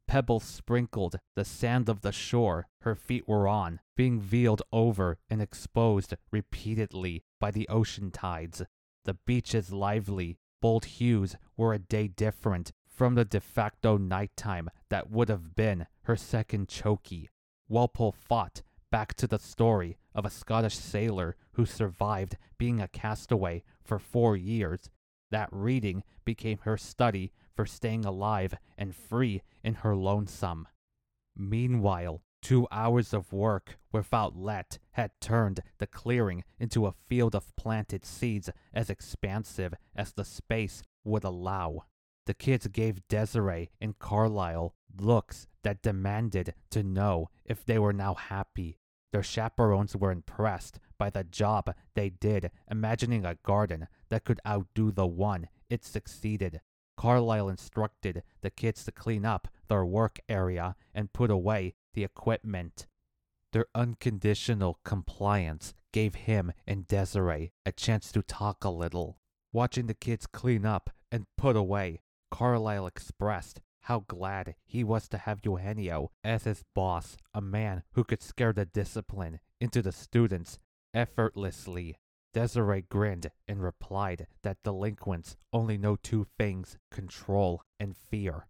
Pebbles 0.07 0.45
sprinkled 0.45 1.17
the 1.35 1.45
sand 1.45 1.89
of 1.89 2.03
the 2.03 2.13
shore 2.13 2.67
her 2.81 2.95
feet 2.95 3.27
were 3.27 3.49
on, 3.49 3.81
being 3.97 4.21
veiled 4.21 4.63
over 4.73 5.19
and 5.31 5.41
exposed 5.41 6.15
repeatedly 6.31 7.23
by 7.41 7.51
the 7.51 7.69
ocean 7.69 8.11
tides. 8.11 8.63
The 9.05 9.15
beach's 9.15 9.73
lively, 9.73 10.37
bold 10.61 10.85
hues 10.85 11.37
were 11.57 11.73
a 11.73 11.79
day 11.79 12.09
different 12.09 12.73
from 12.87 13.15
the 13.15 13.25
de 13.25 13.41
facto 13.41 13.97
nighttime 13.97 14.69
that 14.91 15.11
would 15.11 15.29
have 15.29 15.55
been 15.55 15.87
her 16.03 16.17
second 16.17 16.69
choky. 16.69 17.31
Walpole 17.69 18.13
fought 18.13 18.63
back 18.91 19.15
to 19.15 19.27
the 19.27 19.39
story 19.39 19.97
of 20.15 20.27
a 20.27 20.31
Scottish 20.31 20.77
sailor 20.77 21.37
who 21.53 21.65
survived 21.65 22.37
being 22.59 22.81
a 22.81 22.89
castaway 22.89 23.63
for 23.83 23.99
four 23.99 24.37
years 24.37 24.91
that 25.33 25.49
reading 25.51 26.05
became 26.25 26.59
her 26.63 26.77
study 26.77 27.33
for 27.55 27.67
staying 27.67 28.05
alive 28.05 28.55
and 28.79 28.95
free 28.95 29.43
in 29.65 29.75
her 29.75 29.97
lonesome. 29.97 30.69
Meanwhile, 31.37 32.23
two 32.41 32.67
hours 32.71 33.13
of 33.13 33.33
work 33.33 33.79
without 33.93 34.37
let 34.37 34.79
had 34.93 35.11
turned 35.21 35.61
the 35.79 35.87
clearing 35.87 36.45
into 36.59 36.87
a 36.87 36.95
field 37.09 37.35
of 37.35 37.55
planted 37.57 38.05
seeds 38.05 38.51
as 38.73 38.91
expansive 38.91 39.75
as 39.95 40.13
the 40.13 40.25
space 40.25 40.83
would 41.05 41.25
allow. 41.25 41.85
The 42.27 42.35
kids 42.35 42.67
gave 42.69 43.07
Desiree 43.09 43.71
and 43.81 43.99
Carlyle 43.99 44.75
looks 44.99 45.47
that 45.65 45.83
demanded 45.83 46.55
to 46.71 46.83
know 46.83 47.29
if 47.45 47.65
they 47.65 47.79
were 47.79 47.93
now 47.93 48.15
happy. 48.15 48.79
Their 49.13 49.23
chaperones 49.23 49.97
were 49.97 50.13
impressed 50.13 50.79
by 51.03 51.11
the 51.11 51.25
job 51.25 51.75
they 51.97 52.11
did 52.11 52.49
imagining 52.71 53.27
a 53.27 53.35
garden 53.43 53.89
that 54.09 54.23
could 54.23 54.39
outdo 54.47 54.93
the 54.93 55.05
one 55.05 55.49
it 55.69 55.85
succeeded. 55.85 56.61
Carlyle 56.97 57.49
instructed 57.49 58.23
the 58.41 58.51
kids 58.51 58.85
to 58.85 58.93
clean 58.93 59.25
up 59.25 59.49
their 59.67 59.85
work 59.85 60.21
area 60.29 60.77
and 60.95 61.13
put 61.13 61.29
away 61.29 61.75
the 61.95 62.05
equipment. 62.05 62.87
Their 63.53 63.67
unconditional 63.75 64.79
compliance 64.85 65.75
gave 65.93 66.15
him 66.15 66.53
and 66.69 66.87
Desiree 66.87 67.51
a 67.67 67.73
chance 67.73 68.13
to 68.13 68.23
talk 68.23 68.63
a 68.63 68.71
little. 68.71 69.19
Watching 69.53 69.89
the 69.89 69.95
kids 69.95 70.29
clean 70.29 70.65
up 70.65 70.89
and 71.11 71.27
put 71.37 71.57
away, 71.57 72.03
Carlyle 72.31 72.87
expressed 72.87 73.61
how 73.87 74.05
glad 74.07 74.55
he 74.65 74.85
was 74.85 75.09
to 75.09 75.19
have 75.19 75.41
Eugenio 75.43 76.13
as 76.23 76.45
his 76.45 76.63
boss, 76.77 77.17
a 77.35 77.41
man 77.41 77.83
who 77.95 78.05
could 78.05 78.23
scare 78.23 78.53
the 78.53 78.67
discipline 78.67 79.41
into 79.61 79.83
the 79.83 79.91
students 79.91 80.61
effortlessly. 80.95 81.97
Desiree 82.35 82.83
grinned 82.89 83.31
and 83.47 83.63
replied 83.63 84.27
that 84.43 84.63
delinquents 84.63 85.37
only 85.53 85.77
know 85.77 85.97
two 85.97 86.27
things 86.39 86.79
control 86.91 87.63
and 87.79 87.97
fear. 87.97 88.47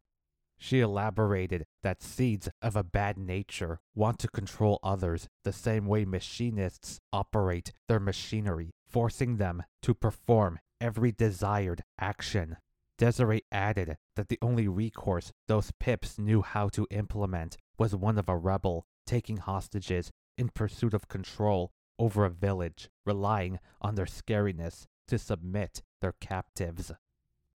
She 0.56 0.78
elaborated 0.78 1.64
that 1.82 2.04
seeds 2.04 2.48
of 2.62 2.76
a 2.76 2.84
bad 2.84 3.18
nature 3.18 3.80
want 3.96 4.20
to 4.20 4.28
control 4.28 4.78
others 4.84 5.28
the 5.42 5.52
same 5.52 5.86
way 5.86 6.04
machinists 6.04 7.00
operate 7.12 7.72
their 7.88 7.98
machinery, 7.98 8.70
forcing 8.86 9.38
them 9.38 9.64
to 9.82 9.92
perform 9.92 10.60
every 10.80 11.10
desired 11.10 11.82
action. 11.98 12.58
Desiree 12.96 13.42
added 13.50 13.96
that 14.14 14.28
the 14.28 14.38
only 14.40 14.68
recourse 14.68 15.32
those 15.48 15.72
pips 15.80 16.16
knew 16.16 16.42
how 16.42 16.68
to 16.68 16.86
implement 16.92 17.56
was 17.76 17.96
one 17.96 18.16
of 18.16 18.28
a 18.28 18.36
rebel 18.36 18.84
taking 19.04 19.38
hostages 19.38 20.12
in 20.38 20.48
pursuit 20.48 20.94
of 20.94 21.08
control 21.08 21.72
over 21.98 22.24
a 22.24 22.30
village, 22.30 22.88
relying 23.04 23.58
on 23.80 23.94
their 23.94 24.06
scariness 24.06 24.86
to 25.08 25.18
submit 25.18 25.82
their 26.00 26.14
captives. 26.20 26.92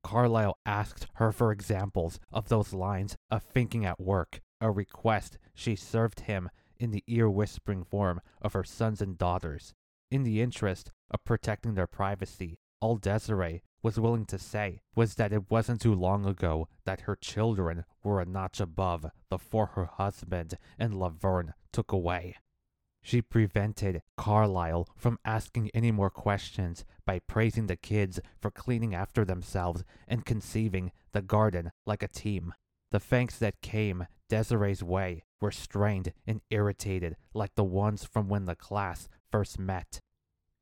Carlyle 0.03 0.57
asked 0.65 1.07
her 1.15 1.31
for 1.31 1.51
examples 1.51 2.19
of 2.31 2.49
those 2.49 2.73
lines 2.73 3.15
of 3.31 3.41
thinking 3.41 3.85
at 3.85 3.99
work, 3.99 4.41
a 4.61 4.69
request 4.69 5.37
she 5.53 5.75
served 5.75 6.21
him 6.21 6.49
in 6.77 6.91
the 6.91 7.03
ear 7.07 7.29
whispering 7.29 7.83
form 7.83 8.21
of 8.41 8.53
her 8.53 8.63
sons 8.63 9.01
and 9.01 9.17
daughters. 9.17 9.73
In 10.11 10.23
the 10.23 10.41
interest 10.41 10.91
of 11.09 11.23
protecting 11.23 11.73
their 11.73 11.87
privacy, 11.87 12.59
all 12.81 12.97
Desiree 12.97 13.63
was 13.81 13.99
willing 13.99 14.25
to 14.25 14.37
say 14.37 14.81
was 14.95 15.15
that 15.15 15.33
it 15.33 15.49
wasn't 15.49 15.81
too 15.81 15.93
long 15.93 16.25
ago 16.25 16.67
that 16.85 17.01
her 17.01 17.15
children 17.15 17.85
were 18.03 18.21
a 18.21 18.25
notch 18.25 18.59
above 18.59 19.07
the 19.29 19.39
four 19.39 19.67
her 19.67 19.85
husband 19.85 20.57
and 20.77 20.99
Laverne 20.99 21.53
took 21.71 21.91
away. 21.91 22.35
She 23.05 23.21
prevented 23.21 24.01
Carlyle 24.17 24.87
from 24.97 25.19
asking 25.23 25.69
any 25.75 25.91
more 25.91 26.09
questions 26.09 26.83
by 27.05 27.19
praising 27.19 27.67
the 27.67 27.75
kids 27.75 28.19
for 28.41 28.49
cleaning 28.49 28.95
after 28.95 29.23
themselves 29.23 29.83
and 30.07 30.25
conceiving 30.25 30.91
the 31.11 31.21
garden 31.21 31.71
like 31.85 32.01
a 32.01 32.07
team. 32.07 32.55
The 32.89 32.99
thanks 32.99 33.37
that 33.37 33.61
came 33.61 34.07
Desiree's 34.27 34.81
way 34.81 35.23
were 35.39 35.51
strained 35.51 36.13
and 36.25 36.41
irritated 36.49 37.15
like 37.35 37.53
the 37.53 37.63
ones 37.63 38.05
from 38.05 38.27
when 38.27 38.45
the 38.45 38.55
class 38.55 39.07
first 39.31 39.59
met. 39.59 39.99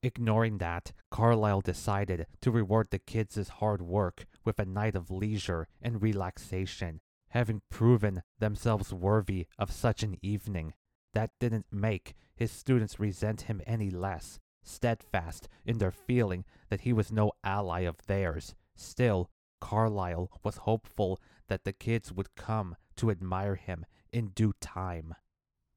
Ignoring 0.02 0.58
that, 0.58 0.92
Carlyle 1.10 1.62
decided 1.62 2.28
to 2.42 2.52
reward 2.52 2.90
the 2.92 3.00
kids' 3.00 3.48
hard 3.48 3.82
work 3.82 4.26
with 4.44 4.60
a 4.60 4.66
night 4.66 4.96
of 4.96 5.10
leisure 5.10 5.70
and 5.82 6.02
relaxation, 6.02 7.00
having 7.30 7.62
proven 7.70 8.22
themselves 8.40 8.94
worthy 8.94 9.48
of 9.58 9.72
such 9.72 10.04
an 10.04 10.18
evening. 10.22 10.74
That 11.14 11.32
didn't 11.40 11.68
make 11.72 12.16
his 12.36 12.52
students 12.52 13.00
resent 13.00 13.42
him 13.42 13.62
any 13.66 13.90
less, 13.90 14.40
steadfast 14.64 15.48
in 15.66 15.78
their 15.78 15.92
feeling 15.92 16.46
that 16.70 16.82
he 16.82 16.94
was 16.94 17.12
no 17.12 17.32
ally 17.44 17.82
of 17.82 18.06
theirs. 18.08 18.56
Still, 18.76 19.30
Carlyle 19.62 20.30
was 20.44 20.58
hopeful 20.58 21.22
that 21.48 21.64
the 21.64 21.74
kids 21.74 22.12
would 22.12 22.36
come 22.36 22.76
to 22.98 23.12
admire 23.12 23.56
him 23.56 23.86
in 24.12 24.28
due 24.30 24.54
time. 24.60 25.16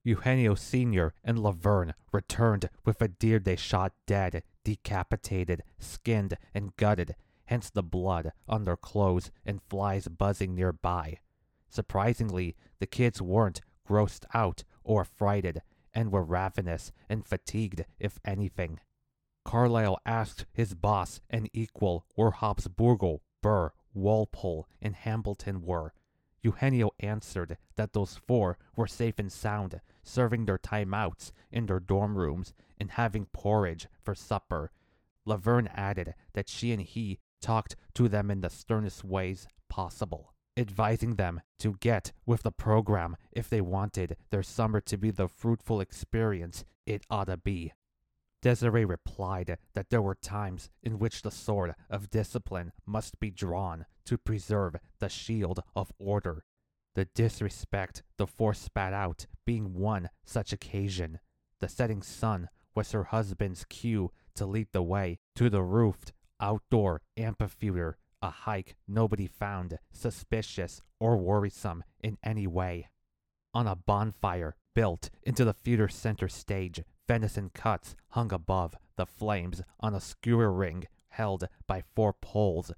Eugenio 0.03 0.55
Sr. 0.55 1.15
and 1.25 1.39
Laverne 1.39 1.93
returned 2.13 2.71
with 2.85 3.03
a 3.03 3.09
deer 3.09 3.39
they 3.39 3.57
shot 3.57 3.93
dead, 4.07 4.43
decapitated, 4.65 5.63
skinned, 5.79 6.37
and 6.55 6.77
gutted, 6.77 7.17
hence 7.47 7.71
the 7.71 7.83
blood 7.83 8.33
on 8.49 8.65
their 8.65 8.77
clothes 8.77 9.31
and 9.45 9.61
flies 9.69 10.09
buzzing 10.09 10.55
nearby. 10.55 11.19
Surprisingly, 11.69 12.55
the 12.79 12.87
kids 12.87 13.21
weren't 13.21 13.61
grossed 13.89 14.25
out 14.33 14.65
or 14.87 15.05
frighted, 15.05 15.61
and 15.93 16.13
were 16.13 16.25
ravenous 16.25 16.93
and 17.09 17.27
fatigued, 17.27 17.85
if 17.99 18.19
anything. 18.25 18.81
Carlyle 19.45 19.99
asked 20.07 20.47
his 20.53 20.75
boss 20.75 21.21
and 21.29 21.51
equal 21.53 22.07
where 22.15 22.31
Habsburgo, 22.31 23.21
Burr, 23.43 23.73
Walpole, 23.93 24.69
and 24.81 24.95
Hambleton 24.95 25.63
were. 25.63 25.93
Eugenio 26.43 26.91
answered 27.01 27.59
that 27.77 27.93
those 27.93 28.17
four 28.27 28.59
were 28.77 28.87
safe 28.87 29.19
and 29.19 29.33
sound, 29.33 29.81
serving 30.03 30.45
their 30.45 30.59
timeouts 30.59 31.33
in 31.51 31.67
their 31.67 31.81
dorm 31.81 32.17
rooms 32.17 32.55
and 32.79 32.93
having 32.93 33.27
porridge 33.27 33.89
for 34.03 34.15
supper. 34.15 34.71
Laverne 35.25 35.69
added 35.69 36.15
that 36.35 36.49
she 36.49 36.73
and 36.73 36.83
he 36.83 37.19
talked 37.41 37.75
to 37.95 38.09
them 38.09 38.31
in 38.31 38.41
the 38.41 38.51
sternest 38.51 39.05
ways 39.05 39.49
possible 39.69 40.33
advising 40.57 41.17
them 41.17 41.41
to 41.59 41.77
get 41.81 42.13
with 42.25 42.43
the 42.43 42.51
program 42.51 43.17
if 43.33 43.49
they 43.49 43.61
wanted 43.61 44.17
their 44.31 44.43
summer 44.43 44.81
to 44.81 44.97
be 44.97 45.11
the 45.11 45.29
fruitful 45.29 45.81
experience 45.81 46.65
it 46.87 47.05
ought 47.11 47.27
to 47.27 47.37
be. 47.37 47.73
Desiree 48.43 48.85
replied 48.85 49.59
that 49.75 49.91
there 49.91 50.03
were 50.03 50.15
times 50.15 50.71
in 50.83 50.99
which 50.99 51.23
the 51.23 51.31
sword 51.31 51.75
of 51.91 52.11
discipline 52.11 52.73
must 52.87 53.19
be 53.19 53.31
drawn 53.31 53.87
to 54.05 54.17
preserve 54.17 54.77
the 55.01 55.09
shield 55.09 55.61
of 55.75 55.93
order, 55.99 56.45
the 56.95 57.07
disrespect 57.07 58.03
the 58.19 58.27
four 58.27 58.55
spat 58.55 58.93
out 58.93 59.27
being 59.45 59.75
one 59.75 60.11
such 60.25 60.53
occasion. 60.53 61.19
The 61.61 61.69
setting 61.69 62.03
sun 62.03 62.49
was 62.75 62.93
her 62.93 63.05
husband's 63.05 63.65
cue 63.65 64.13
to 64.35 64.47
lead 64.47 64.69
the 64.73 64.83
way 64.83 65.19
to 65.35 65.51
the 65.51 65.63
roofed 65.63 66.13
outdoor 66.39 67.01
amphitheater 67.17 67.97
a 68.27 68.31
hike 68.31 68.75
nobody 68.89 69.27
found 69.27 69.79
suspicious 69.93 70.83
or 70.99 71.17
worrisome 71.17 71.85
in 72.03 72.19
any 72.25 72.47
way. 72.47 72.89
On 73.55 73.67
a 73.67 73.77
bonfire 73.77 74.57
built 74.75 75.09
into 75.23 75.45
the 75.45 75.53
theater 75.53 75.89
center 75.89 76.29
stage, 76.29 76.83
venison 77.07 77.51
cuts 77.55 77.95
hung 78.09 78.33
above 78.33 78.75
the 78.97 79.07
flames 79.07 79.63
on 79.81 79.95
a 79.95 80.01
skewer 80.01 80.53
ring 80.53 80.85
held 81.09 81.49
by 81.67 81.83
four 81.95 82.13
poles. 82.13 82.73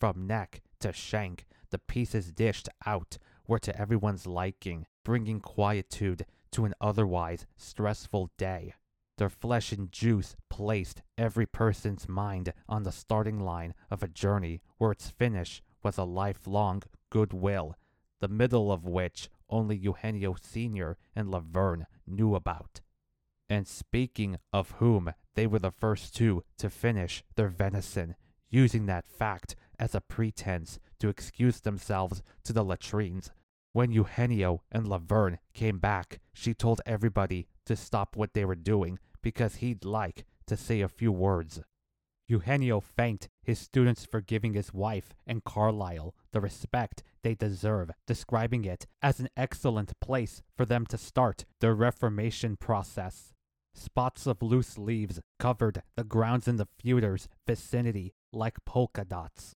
From 0.00 0.26
neck 0.26 0.62
to 0.80 0.92
shank, 0.92 1.44
the 1.70 1.78
pieces 1.78 2.32
dished 2.32 2.68
out 2.86 3.18
were 3.46 3.58
to 3.60 3.78
everyone's 3.78 4.26
liking, 4.26 4.86
bringing 5.04 5.40
quietude 5.40 6.24
to 6.52 6.64
an 6.64 6.74
otherwise 6.80 7.46
stressful 7.56 8.30
day 8.38 8.74
their 9.16 9.28
flesh 9.28 9.72
and 9.72 9.92
juice 9.92 10.36
placed 10.50 11.02
every 11.16 11.46
person's 11.46 12.08
mind 12.08 12.52
on 12.68 12.82
the 12.82 12.92
starting 12.92 13.40
line 13.40 13.74
of 13.90 14.02
a 14.02 14.08
journey 14.08 14.60
where 14.78 14.92
its 14.92 15.08
finish 15.08 15.62
was 15.82 15.98
a 15.98 16.04
lifelong 16.04 16.82
goodwill, 17.10 17.76
the 18.20 18.28
middle 18.28 18.72
of 18.72 18.84
which 18.84 19.28
only 19.48 19.76
Eugenio 19.76 20.34
Sr. 20.40 20.96
and 21.14 21.30
Laverne 21.30 21.86
knew 22.06 22.34
about. 22.34 22.80
And 23.48 23.68
speaking 23.68 24.38
of 24.52 24.72
whom, 24.72 25.12
they 25.34 25.46
were 25.46 25.58
the 25.58 25.70
first 25.70 26.16
two 26.16 26.42
to 26.58 26.70
finish 26.70 27.22
their 27.36 27.48
venison, 27.48 28.16
using 28.48 28.86
that 28.86 29.06
fact 29.06 29.54
as 29.78 29.94
a 29.94 30.00
pretense 30.00 30.78
to 31.00 31.08
excuse 31.08 31.60
themselves 31.60 32.22
to 32.44 32.52
the 32.52 32.64
latrines. 32.64 33.30
When 33.72 33.90
Eugenio 33.90 34.62
and 34.70 34.88
Laverne 34.88 35.38
came 35.52 35.78
back, 35.78 36.20
she 36.32 36.54
told 36.54 36.80
everybody 36.86 37.48
to 37.66 37.76
stop 37.76 38.16
what 38.16 38.34
they 38.34 38.44
were 38.44 38.54
doing 38.54 38.98
because 39.22 39.56
he'd 39.56 39.84
like 39.84 40.24
to 40.46 40.56
say 40.56 40.80
a 40.80 40.88
few 40.88 41.12
words. 41.12 41.62
Eugenio 42.26 42.80
thanked 42.80 43.28
his 43.42 43.58
students 43.58 44.06
for 44.06 44.20
giving 44.20 44.54
his 44.54 44.72
wife 44.72 45.14
and 45.26 45.44
Carlyle 45.44 46.14
the 46.32 46.40
respect 46.40 47.02
they 47.22 47.34
deserve, 47.34 47.90
describing 48.06 48.64
it 48.64 48.86
as 49.02 49.20
an 49.20 49.28
excellent 49.36 49.98
place 50.00 50.42
for 50.56 50.64
them 50.64 50.86
to 50.86 50.96
start 50.96 51.44
their 51.60 51.74
reformation 51.74 52.56
process. 52.56 53.34
Spots 53.74 54.26
of 54.26 54.40
loose 54.40 54.78
leaves 54.78 55.20
covered 55.38 55.82
the 55.96 56.04
grounds 56.04 56.48
in 56.48 56.56
the 56.56 56.68
feuder's 56.78 57.28
vicinity 57.46 58.14
like 58.32 58.64
polka 58.64 59.04
dots. 59.04 59.54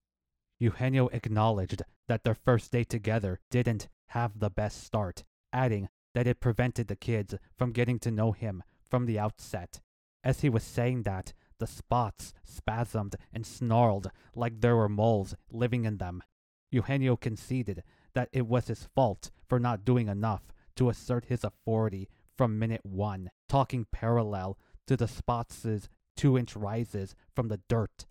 Eugenio 0.59 1.09
acknowledged 1.09 1.83
that 2.09 2.25
their 2.25 2.35
first 2.35 2.71
day 2.71 2.85
together 2.85 3.41
didn't 3.51 3.89
have 4.09 4.39
the 4.39 4.51
best 4.51 4.85
start, 4.85 5.25
adding 5.53 5.89
that 6.15 6.27
it 6.27 6.41
prevented 6.41 6.89
the 6.89 6.97
kids 6.97 7.35
from 7.57 7.73
getting 7.73 7.99
to 7.99 8.11
know 8.11 8.33
him 8.33 8.63
from 8.89 9.07
the 9.07 9.19
outset. 9.19 9.81
As 10.23 10.41
he 10.41 10.49
was 10.49 10.63
saying 10.63 11.03
that, 11.03 11.33
the 11.59 11.67
spots 11.67 12.33
spasmed 12.45 13.15
and 13.33 13.47
snarled 13.47 14.11
like 14.35 14.61
there 14.61 14.77
were 14.77 14.89
moles 14.89 15.35
living 15.51 15.85
in 15.85 15.99
them. 15.99 16.23
Eugenio 16.71 17.17
conceded 17.17 17.83
that 18.15 18.29
it 18.33 18.47
was 18.47 18.69
his 18.69 18.89
fault 18.95 19.31
for 19.49 19.61
not 19.61 19.85
doing 19.85 20.09
enough 20.09 20.53
to 20.77 20.89
assert 20.89 21.27
his 21.27 21.45
authority 21.45 22.09
from 22.37 22.59
minute 22.59 22.85
one, 22.85 23.31
talking 23.49 23.87
parallel 23.93 24.59
to 24.87 24.97
the 24.97 25.07
spots' 25.07 25.89
two 26.17 26.39
inch 26.39 26.57
rises 26.57 27.15
from 27.35 27.49
the 27.49 27.61
dirt. 27.69 28.07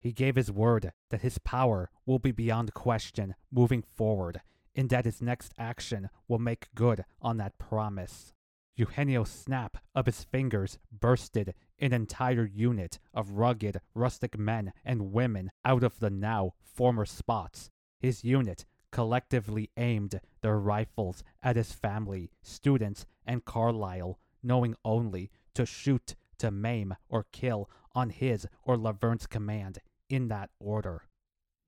He 0.00 0.12
gave 0.12 0.36
his 0.36 0.52
word 0.52 0.92
that 1.10 1.22
his 1.22 1.38
power 1.38 1.90
will 2.04 2.20
be 2.20 2.30
beyond 2.30 2.74
question 2.74 3.34
moving 3.50 3.82
forward 3.82 4.40
in 4.76 4.88
that 4.88 5.06
his 5.06 5.20
next 5.22 5.52
action 5.58 6.08
will 6.28 6.38
make 6.38 6.68
good 6.74 7.04
on 7.20 7.38
that 7.38 7.58
promise. 7.58 8.34
Eugenio's 8.76 9.30
snap 9.30 9.78
of 9.94 10.04
his 10.04 10.22
fingers 10.22 10.78
bursted 10.92 11.54
an 11.78 11.94
entire 11.94 12.44
unit 12.44 12.98
of 13.14 13.30
rugged, 13.30 13.80
rustic 13.94 14.38
men 14.38 14.72
and 14.84 15.12
women 15.12 15.50
out 15.64 15.82
of 15.82 15.98
the 15.98 16.10
now 16.10 16.52
former 16.62 17.06
spots. 17.06 17.70
His 17.98 18.22
unit 18.22 18.66
collectively 18.92 19.70
aimed 19.78 20.20
their 20.42 20.58
rifles 20.58 21.24
at 21.42 21.56
his 21.56 21.72
family, 21.72 22.30
students, 22.42 23.06
and 23.26 23.46
Carlyle, 23.46 24.18
knowing 24.42 24.76
only 24.84 25.30
to 25.54 25.64
shoot, 25.64 26.14
to 26.38 26.50
maim, 26.50 26.94
or 27.08 27.24
kill 27.32 27.70
on 27.94 28.10
his 28.10 28.46
or 28.62 28.76
Laverne's 28.76 29.26
command, 29.26 29.78
in 30.10 30.28
that 30.28 30.50
order. 30.60 31.02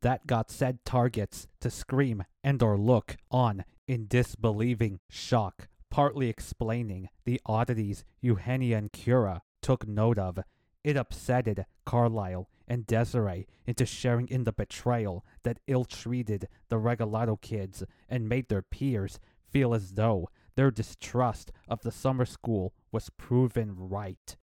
That 0.02 0.26
got 0.26 0.50
said 0.50 0.84
targets 0.84 1.48
to 1.60 1.70
scream 1.70 2.24
and 2.44 2.62
or 2.62 2.78
look 2.78 3.16
on 3.30 3.64
in 3.86 4.06
disbelieving 4.06 5.00
shock, 5.10 5.68
partly 5.90 6.28
explaining 6.28 7.08
the 7.24 7.40
oddities 7.46 8.04
Eugenia 8.20 8.78
and 8.78 8.92
Cura 8.92 9.42
took 9.60 9.88
note 9.88 10.18
of. 10.18 10.38
It 10.84 10.96
upsetted 10.96 11.64
Carlyle 11.84 12.48
and 12.68 12.86
Desiree 12.86 13.46
into 13.66 13.84
sharing 13.84 14.28
in 14.28 14.44
the 14.44 14.52
betrayal 14.52 15.24
that 15.42 15.58
ill 15.66 15.84
treated 15.84 16.48
the 16.68 16.76
Regalado 16.76 17.40
kids 17.40 17.82
and 18.08 18.28
made 18.28 18.48
their 18.48 18.62
peers 18.62 19.18
feel 19.50 19.74
as 19.74 19.94
though 19.94 20.28
their 20.54 20.70
distrust 20.70 21.50
of 21.66 21.82
the 21.82 21.90
summer 21.90 22.24
school 22.24 22.72
was 22.92 23.10
proven 23.10 23.74
right. 23.76 24.36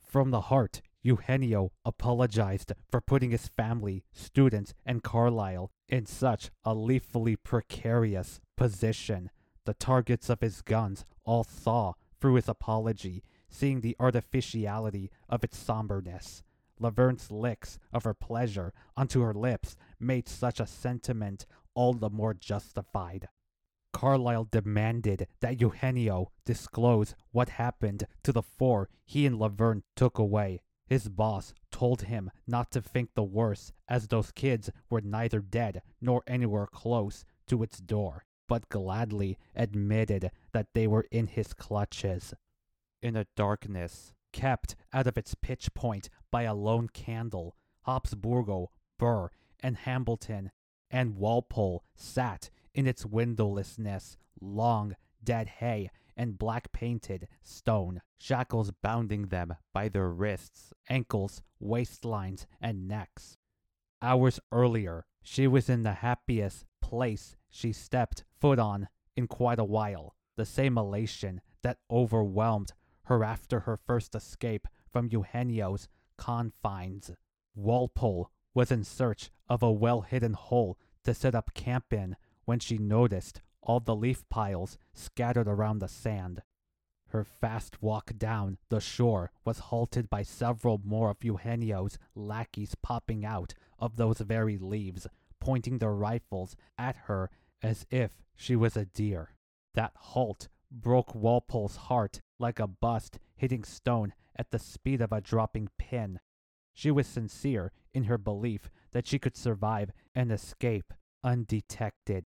From 0.00 0.30
the 0.30 0.42
heart, 0.42 0.82
Eugenio 1.02 1.72
apologized 1.84 2.72
for 2.90 3.00
putting 3.00 3.32
his 3.32 3.48
family, 3.48 4.04
students, 4.12 4.72
and 4.86 5.02
Carlyle 5.02 5.70
in 5.88 6.06
such 6.06 6.50
a 6.64 6.74
lethally 6.74 7.34
precarious 7.34 8.40
position. 8.56 9.30
The 9.64 9.74
targets 9.74 10.30
of 10.30 10.40
his 10.40 10.62
guns 10.62 11.04
all 11.24 11.44
saw 11.44 11.94
through 12.20 12.34
his 12.34 12.48
apology, 12.48 13.24
seeing 13.48 13.80
the 13.80 13.96
artificiality 13.98 15.10
of 15.28 15.42
its 15.42 15.58
somberness. 15.58 16.42
Laverne's 16.78 17.30
licks 17.30 17.78
of 17.92 18.04
her 18.04 18.14
pleasure 18.14 18.72
onto 18.96 19.20
her 19.22 19.34
lips 19.34 19.76
made 20.00 20.28
such 20.28 20.60
a 20.60 20.66
sentiment 20.66 21.46
all 21.74 21.94
the 21.94 22.10
more 22.10 22.34
justified. 22.34 23.28
Carlyle 23.92 24.48
demanded 24.50 25.26
that 25.40 25.60
Eugenio 25.60 26.30
disclose 26.44 27.14
what 27.30 27.50
happened 27.50 28.06
to 28.22 28.32
the 28.32 28.42
four 28.42 28.88
he 29.04 29.26
and 29.26 29.38
Laverne 29.38 29.82
took 29.94 30.18
away. 30.18 30.60
His 30.86 31.08
boss 31.08 31.54
told 31.70 32.02
him 32.02 32.30
not 32.46 32.70
to 32.72 32.82
think 32.82 33.14
the 33.14 33.22
worse, 33.22 33.72
as 33.88 34.08
those 34.08 34.32
kids 34.32 34.70
were 34.90 35.00
neither 35.00 35.40
dead 35.40 35.82
nor 36.00 36.22
anywhere 36.26 36.66
close 36.66 37.24
to 37.46 37.62
its 37.62 37.78
door, 37.78 38.24
but 38.48 38.68
gladly 38.68 39.38
admitted 39.54 40.30
that 40.52 40.74
they 40.74 40.86
were 40.86 41.06
in 41.10 41.28
his 41.28 41.54
clutches. 41.54 42.34
In 43.00 43.16
a 43.16 43.26
darkness 43.36 44.12
kept 44.32 44.76
out 44.92 45.06
of 45.06 45.16
its 45.16 45.34
pitch 45.34 45.72
point 45.74 46.08
by 46.30 46.42
a 46.42 46.54
lone 46.54 46.88
candle, 46.88 47.56
Habsburgo, 47.86 48.68
Burr, 48.98 49.30
and 49.60 49.76
Hambleton 49.76 50.50
and 50.90 51.16
Walpole 51.16 51.84
sat 51.94 52.50
in 52.74 52.86
its 52.86 53.06
windowlessness, 53.06 54.16
long, 54.40 54.94
dead 55.22 55.48
hay, 55.48 55.90
and 56.16 56.38
black 56.38 56.72
painted 56.72 57.28
stone, 57.42 58.00
shackles 58.18 58.70
bounding 58.82 59.28
them 59.28 59.54
by 59.72 59.88
their 59.88 60.08
wrists, 60.08 60.72
ankles, 60.88 61.42
waistlines, 61.62 62.46
and 62.60 62.86
necks. 62.86 63.36
Hours 64.00 64.40
earlier, 64.50 65.06
she 65.22 65.46
was 65.46 65.68
in 65.68 65.82
the 65.82 65.94
happiest 65.94 66.66
place 66.80 67.36
she 67.50 67.72
stepped 67.72 68.24
foot 68.40 68.58
on 68.58 68.88
in 69.16 69.26
quite 69.26 69.58
a 69.58 69.64
while, 69.64 70.14
the 70.36 70.44
same 70.44 70.76
elation 70.76 71.40
that 71.62 71.78
overwhelmed 71.90 72.72
her 73.04 73.22
after 73.22 73.60
her 73.60 73.76
first 73.76 74.14
escape 74.14 74.66
from 74.90 75.08
Eugenio's 75.10 75.88
confines. 76.16 77.10
Walpole 77.54 78.30
was 78.54 78.70
in 78.70 78.84
search 78.84 79.30
of 79.48 79.62
a 79.62 79.72
well 79.72 80.02
hidden 80.02 80.34
hole 80.34 80.78
to 81.04 81.14
set 81.14 81.34
up 81.34 81.54
camp 81.54 81.92
in 81.92 82.16
when 82.44 82.58
she 82.58 82.78
noticed 82.78 83.40
all 83.62 83.80
the 83.80 83.94
leaf 83.94 84.28
piles 84.28 84.76
scattered 84.94 85.48
around 85.48 85.78
the 85.78 85.88
sand. 85.88 86.42
Her 87.08 87.24
fast 87.24 87.82
walk 87.82 88.12
down 88.16 88.58
the 88.70 88.80
shore 88.80 89.30
was 89.44 89.58
halted 89.58 90.08
by 90.08 90.22
several 90.22 90.80
more 90.82 91.10
of 91.10 91.22
Eugenio's 91.22 91.98
lackeys 92.14 92.74
popping 92.82 93.24
out 93.24 93.52
of 93.78 93.96
those 93.96 94.18
very 94.18 94.56
leaves, 94.56 95.06
pointing 95.38 95.78
their 95.78 95.92
rifles 95.92 96.56
at 96.78 96.96
her 97.04 97.30
as 97.62 97.86
if 97.90 98.22
she 98.34 98.56
was 98.56 98.76
a 98.76 98.86
deer. 98.86 99.34
That 99.74 99.92
halt 99.94 100.48
broke 100.70 101.14
Walpole's 101.14 101.76
heart 101.76 102.20
like 102.38 102.58
a 102.58 102.66
bust 102.66 103.18
hitting 103.36 103.64
stone 103.64 104.14
at 104.34 104.50
the 104.50 104.58
speed 104.58 105.02
of 105.02 105.12
a 105.12 105.20
dropping 105.20 105.68
pin. 105.78 106.18
She 106.72 106.90
was 106.90 107.06
sincere 107.06 107.72
in 107.92 108.04
her 108.04 108.18
belief 108.18 108.70
that 108.92 109.06
she 109.06 109.18
could 109.18 109.36
survive 109.36 109.92
and 110.14 110.32
escape 110.32 110.94
undetected. 111.22 112.24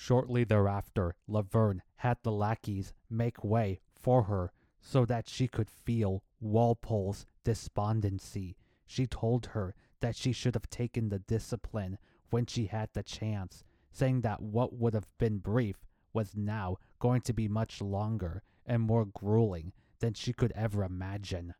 Shortly 0.00 0.44
thereafter, 0.44 1.16
Laverne 1.26 1.82
had 1.96 2.18
the 2.22 2.30
lackeys 2.30 2.94
make 3.10 3.42
way 3.42 3.80
for 3.92 4.22
her 4.22 4.52
so 4.80 5.04
that 5.04 5.28
she 5.28 5.48
could 5.48 5.68
feel 5.68 6.22
Walpole's 6.40 7.26
despondency. 7.42 8.56
She 8.86 9.08
told 9.08 9.46
her 9.46 9.74
that 9.98 10.14
she 10.14 10.30
should 10.30 10.54
have 10.54 10.70
taken 10.70 11.08
the 11.08 11.18
discipline 11.18 11.98
when 12.30 12.46
she 12.46 12.66
had 12.66 12.90
the 12.92 13.02
chance, 13.02 13.64
saying 13.90 14.20
that 14.20 14.40
what 14.40 14.72
would 14.72 14.94
have 14.94 15.10
been 15.18 15.38
brief 15.38 15.84
was 16.12 16.36
now 16.36 16.76
going 17.00 17.20
to 17.22 17.32
be 17.32 17.48
much 17.48 17.82
longer 17.82 18.44
and 18.64 18.82
more 18.82 19.04
grueling 19.04 19.72
than 19.98 20.14
she 20.14 20.32
could 20.32 20.52
ever 20.52 20.84
imagine. 20.84 21.54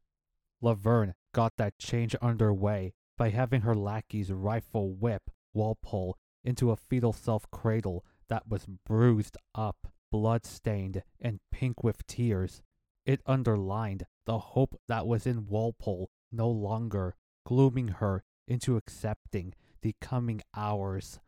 Laverne 0.61 1.14
got 1.33 1.57
that 1.57 1.79
change 1.81 2.14
underway 2.22 2.94
by 3.16 3.31
having 3.31 3.62
her 3.62 3.74
lackeys 3.74 4.31
rifle 4.31 4.92
whip 4.94 5.29
Walpole 5.53 6.16
into 6.44 6.70
a 6.70 6.77
fetal 6.77 7.12
self 7.12 7.51
cradle 7.51 8.05
that 8.29 8.49
was 8.49 8.67
bruised 8.67 9.37
up, 9.55 9.93
blood 10.11 10.45
stained, 10.45 11.03
and 11.21 11.41
pink 11.51 11.83
with 11.83 12.07
tears. 12.07 12.62
It 13.05 13.23
underlined 13.27 14.05
the 14.27 14.38
hope 14.38 14.79
that 14.88 15.07
was 15.07 15.27
in 15.27 15.47
Walpole 15.47 16.11
no 16.31 16.49
longer, 16.49 17.17
glooming 17.47 17.88
her 17.88 18.23
into 18.47 18.77
accepting 18.77 19.55
the 19.83 19.95
coming 20.01 20.43
hours. 20.55 21.21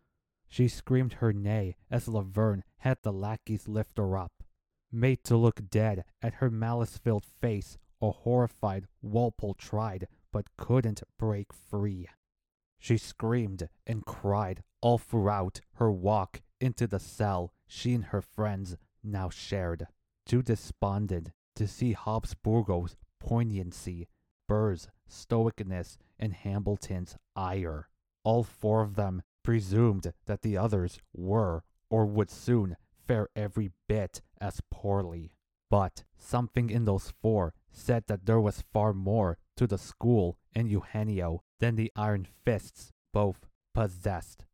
She 0.49 0.69
screamed 0.69 1.15
her 1.15 1.33
nay 1.33 1.77
as 1.91 2.09
Laverne 2.09 2.65
had 2.79 2.99
the 3.03 3.13
lackeys 3.13 3.69
lift 3.69 3.99
her 3.99 4.17
up. 4.17 4.33
Made 4.93 5.23
to 5.25 5.37
look 5.37 5.71
dead 5.71 6.05
at 6.21 6.35
her 6.35 6.51
malice 6.51 6.99
filled 6.99 7.25
face, 7.25 7.79
a 8.03 8.11
horrified 8.11 8.89
Walpole 9.01 9.55
tried, 9.55 10.09
but 10.33 10.57
couldn't 10.57 11.03
break 11.19 11.53
free. 11.53 12.09
She 12.79 12.97
screamed 12.97 13.69
and 13.87 14.05
cried 14.05 14.63
all 14.81 14.99
throughout 14.99 15.61
her 15.75 15.93
walk 15.93 16.41
into 16.61 16.87
the 16.87 16.99
cell 17.01 17.53
she 17.66 17.94
and 17.94 18.07
her 18.07 18.20
friends 18.20 18.77
now 19.03 19.31
shared. 19.31 19.87
Too 20.27 20.42
despondent 20.42 21.31
to 21.57 21.66
see 21.66 21.92
Habsburgo's 21.92 22.96
poignancy, 23.18 24.09
Burr's 24.48 24.88
stoicness, 25.08 25.96
and 26.19 26.33
Hambleton's 26.33 27.17
ire. 27.35 27.88
All 28.25 28.42
four 28.44 28.83
of 28.83 28.96
them 28.96 29.23
presumed 29.42 30.13
that 30.27 30.42
the 30.42 30.56
others 30.56 30.98
were 31.13 31.65
or 31.88 32.06
would 32.06 32.31
soon 32.31 32.77
fare 33.06 33.29
every 33.35 33.71
bit 33.88 34.21
as 34.40 34.61
poorly. 34.71 35.33
But 35.71 36.04
something 36.19 36.71
in 36.71 36.85
those 36.85 37.13
four 37.23 37.54
said 37.73 38.04
that 38.08 38.27
there 38.27 38.40
was 38.40 38.65
far 38.73 38.92
more 38.92 39.38
to 39.56 39.67
the 39.67 39.79
school 39.79 40.38
and 40.54 40.69
Eugenio 40.69 41.42
than 41.61 41.77
the 41.77 41.92
iron 41.94 42.27
fists 42.44 42.90
both 43.13 43.46
possessed. 43.75 44.44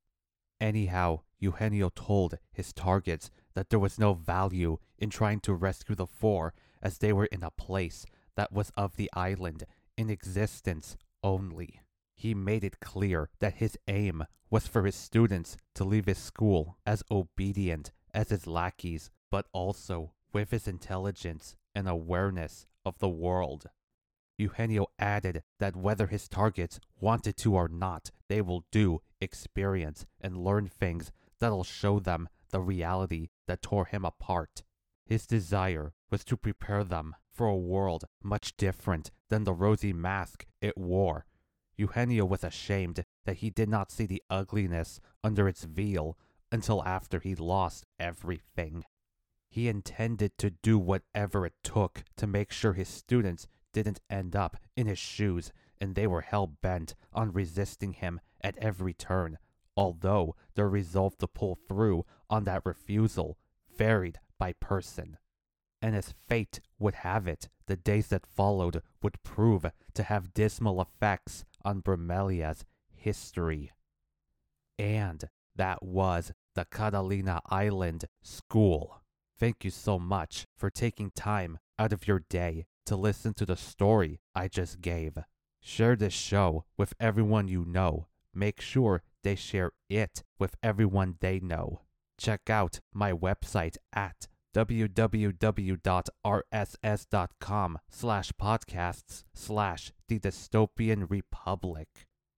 Anyhow, 0.61 1.21
Eugenio 1.39 1.91
told 1.95 2.39
his 2.53 2.73
targets 2.73 3.31
that 3.55 3.71
there 3.71 3.79
was 3.79 3.99
no 3.99 4.15
value 4.15 4.79
in 4.99 5.11
trying 5.11 5.41
to 5.41 5.55
rescue 5.55 5.95
the 5.95 6.07
four 6.07 6.55
as 6.83 6.99
they 6.99 7.13
were 7.13 7.27
in 7.27 7.43
a 7.43 7.51
place 7.51 8.07
that 8.37 8.53
was 8.53 8.71
of 8.77 8.97
the 8.97 9.11
island 9.13 9.65
in 9.97 10.11
existence 10.11 10.97
only. 11.23 11.81
He 12.15 12.35
made 12.35 12.65
it 12.65 12.81
clear 12.81 13.29
that 13.41 13.55
his 13.55 13.77
aim 13.89 14.25
was 14.51 14.67
for 14.67 14.87
his 14.87 14.95
students 14.95 15.57
to 15.75 15.85
leave 15.85 16.07
his 16.07 16.19
school 16.19 16.79
as 16.87 17.03
obedient 17.11 17.93
as 18.15 18.31
his 18.31 18.47
lackeys, 18.47 19.11
but 19.31 19.47
also 19.53 20.13
with 20.33 20.51
his 20.51 20.67
intelligence 20.67 21.57
and 21.75 21.89
awareness 21.89 22.67
of 22.85 22.99
the 22.99 23.09
world. 23.09 23.67
Eugenio 24.39 24.87
added 24.99 25.43
that 25.59 25.77
whether 25.77 26.09
his 26.09 26.29
targets 26.29 26.79
wanted 27.01 27.37
to 27.37 27.55
or 27.55 27.69
not, 27.69 28.11
they 28.29 28.43
will 28.43 28.65
do, 28.71 29.01
experience, 29.21 30.05
and 30.21 30.37
learn 30.37 30.67
things 30.69 31.11
that'll 31.41 31.65
show 31.65 31.99
them 31.99 32.29
the 32.51 32.61
reality 32.61 33.29
that 33.47 33.63
tore 33.63 33.87
him 33.87 34.05
apart. 34.05 34.63
His 35.05 35.27
desire 35.27 35.93
was 36.11 36.25
to 36.25 36.37
prepare 36.37 36.85
them 36.85 37.15
for 37.33 37.47
a 37.47 37.57
world 37.57 38.05
much 38.23 38.57
different 38.57 39.11
than 39.29 39.45
the 39.45 39.55
rosy 39.55 39.93
mask 39.93 40.47
it 40.61 40.77
wore. 40.77 41.27
Eugenio 41.77 42.25
was 42.25 42.43
ashamed 42.43 43.05
that 43.25 43.37
he 43.37 43.51
did 43.51 43.69
not 43.69 43.91
see 43.91 44.07
the 44.07 44.23
ugliness 44.31 45.01
under 45.23 45.47
its 45.47 45.65
veil 45.65 46.17
until 46.51 46.83
after 46.85 47.21
he 47.21 47.35
lost 47.35 47.85
everything. 47.99 48.85
He 49.49 49.69
intended 49.69 50.37
to 50.39 50.51
do 50.51 50.79
whatever 50.79 51.47
it 51.47 51.55
took 51.63 52.05
to 52.17 52.27
make 52.27 52.53
sure 52.53 52.73
his 52.73 52.89
students 52.89 53.47
didn't 53.77 54.01
end 54.09 54.35
up 54.35 54.57
in 54.75 54.87
his 54.87 54.99
shoes, 54.99 55.53
and 55.79 55.95
they 55.95 56.07
were 56.07 56.23
hell 56.23 56.47
bent 56.47 56.95
on 57.13 57.31
resisting 57.31 57.93
him 57.93 58.21
at 58.41 58.57
every 58.57 58.95
turn, 58.95 59.37
although 59.77 60.35
their 60.55 60.67
resolve 60.67 61.19
to 61.19 61.27
pull 61.27 61.59
through 61.69 62.07
on 62.31 62.45
that 62.45 62.65
refusal 62.65 63.37
varied 63.77 64.19
by 64.39 64.55
person. 64.55 65.19
And 65.83 65.95
as 65.95 66.15
fate 66.27 66.61
would 66.79 66.95
have 66.95 67.29
it, 67.29 67.51
the 67.67 67.77
days 67.77 68.07
that 68.07 68.25
followed 68.25 68.81
would 69.03 69.23
prove 69.23 69.67
to 69.93 70.03
have 70.05 70.33
dismal 70.33 70.81
effects 70.81 71.45
on 71.63 71.83
Bromelia's 71.83 72.65
history. 72.95 73.73
And 74.79 75.29
that 75.55 75.83
was 75.83 76.33
the 76.55 76.65
Catalina 76.65 77.43
Island 77.51 78.07
School. 78.23 79.03
Thank 79.39 79.67
you 79.67 79.71
so 79.71 79.99
much 79.99 80.47
for 80.57 80.71
taking 80.71 81.11
time 81.11 81.59
out 81.79 81.93
of 81.93 82.09
your 82.09 82.21
day 82.31 82.65
to 82.87 82.97
listen 82.97 83.35
to 83.35 83.47
the 83.47 83.57
story 83.57 84.21
I 84.35 84.49
just 84.49 84.81
gave. 84.81 85.19
Share 85.61 85.97
this 85.97 86.15
show 86.15 86.65
with 86.77 86.95
everyone 86.99 87.49
you 87.49 87.65
know. 87.65 88.07
Make 88.33 88.61
sure 88.61 89.03
they 89.23 89.35
share 89.35 89.73
it 89.89 90.23
with 90.39 90.55
everyone 90.63 91.17
they 91.21 91.41
know. 91.41 91.83
Check 92.19 92.49
out 92.49 92.81
my 92.93 93.13
website 93.13 93.77
at 93.93 94.29
www.rss.com 94.55 95.39
slash 97.91 98.33
podcasts 98.41 99.25
slash 99.35 99.93
the 100.09 100.19
dystopian 100.19 101.11
republic. 101.11 101.89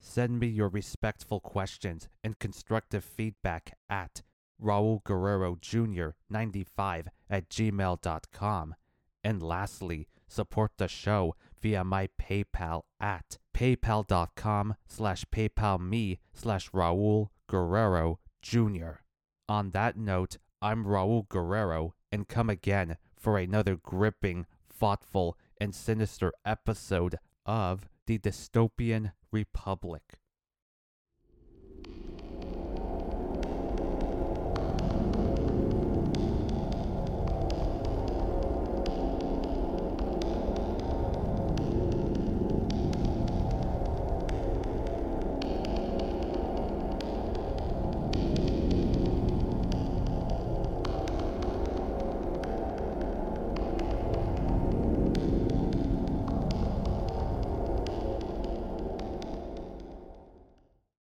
Send 0.01 0.41
me 0.41 0.47
your 0.47 0.69
respectful 0.69 1.39
questions 1.41 2.09
and 2.25 2.39
constructive 2.39 3.05
feedback 3.05 3.77
at 3.89 4.23
Raul 4.61 5.05
Guerrero 5.05 5.57
Jr. 5.61 6.09
95 6.29 7.09
at 7.31 7.49
gmail.com. 7.49 8.75
And 9.23 9.43
lastly, 9.43 10.09
support 10.29 10.73
the 10.77 10.89
show 10.89 11.35
via 11.61 11.83
my 11.83 12.09
PayPal 12.21 12.83
at 13.01 13.39
paypal.com 13.55 14.77
slash 14.87 15.25
paypalme 15.35 16.19
slash 16.33 16.71
Raul 16.71 17.29
Guerrero 17.49 18.21
Jr. 18.43 19.01
On 19.49 19.71
that 19.71 19.97
note, 19.97 20.37
I'm 20.63 20.85
Raul 20.85 21.29
Guerrero 21.29 21.95
and 22.13 22.29
come 22.29 22.51
again 22.51 22.97
for 23.17 23.39
another 23.39 23.77
gripping, 23.77 24.47
thoughtful, 24.69 25.37
and 25.61 25.75
sinister 25.75 26.33
episode 26.45 27.17
of 27.45 27.89
The 28.07 28.19
Dystopian 28.19 29.13
Republic. 29.33 30.19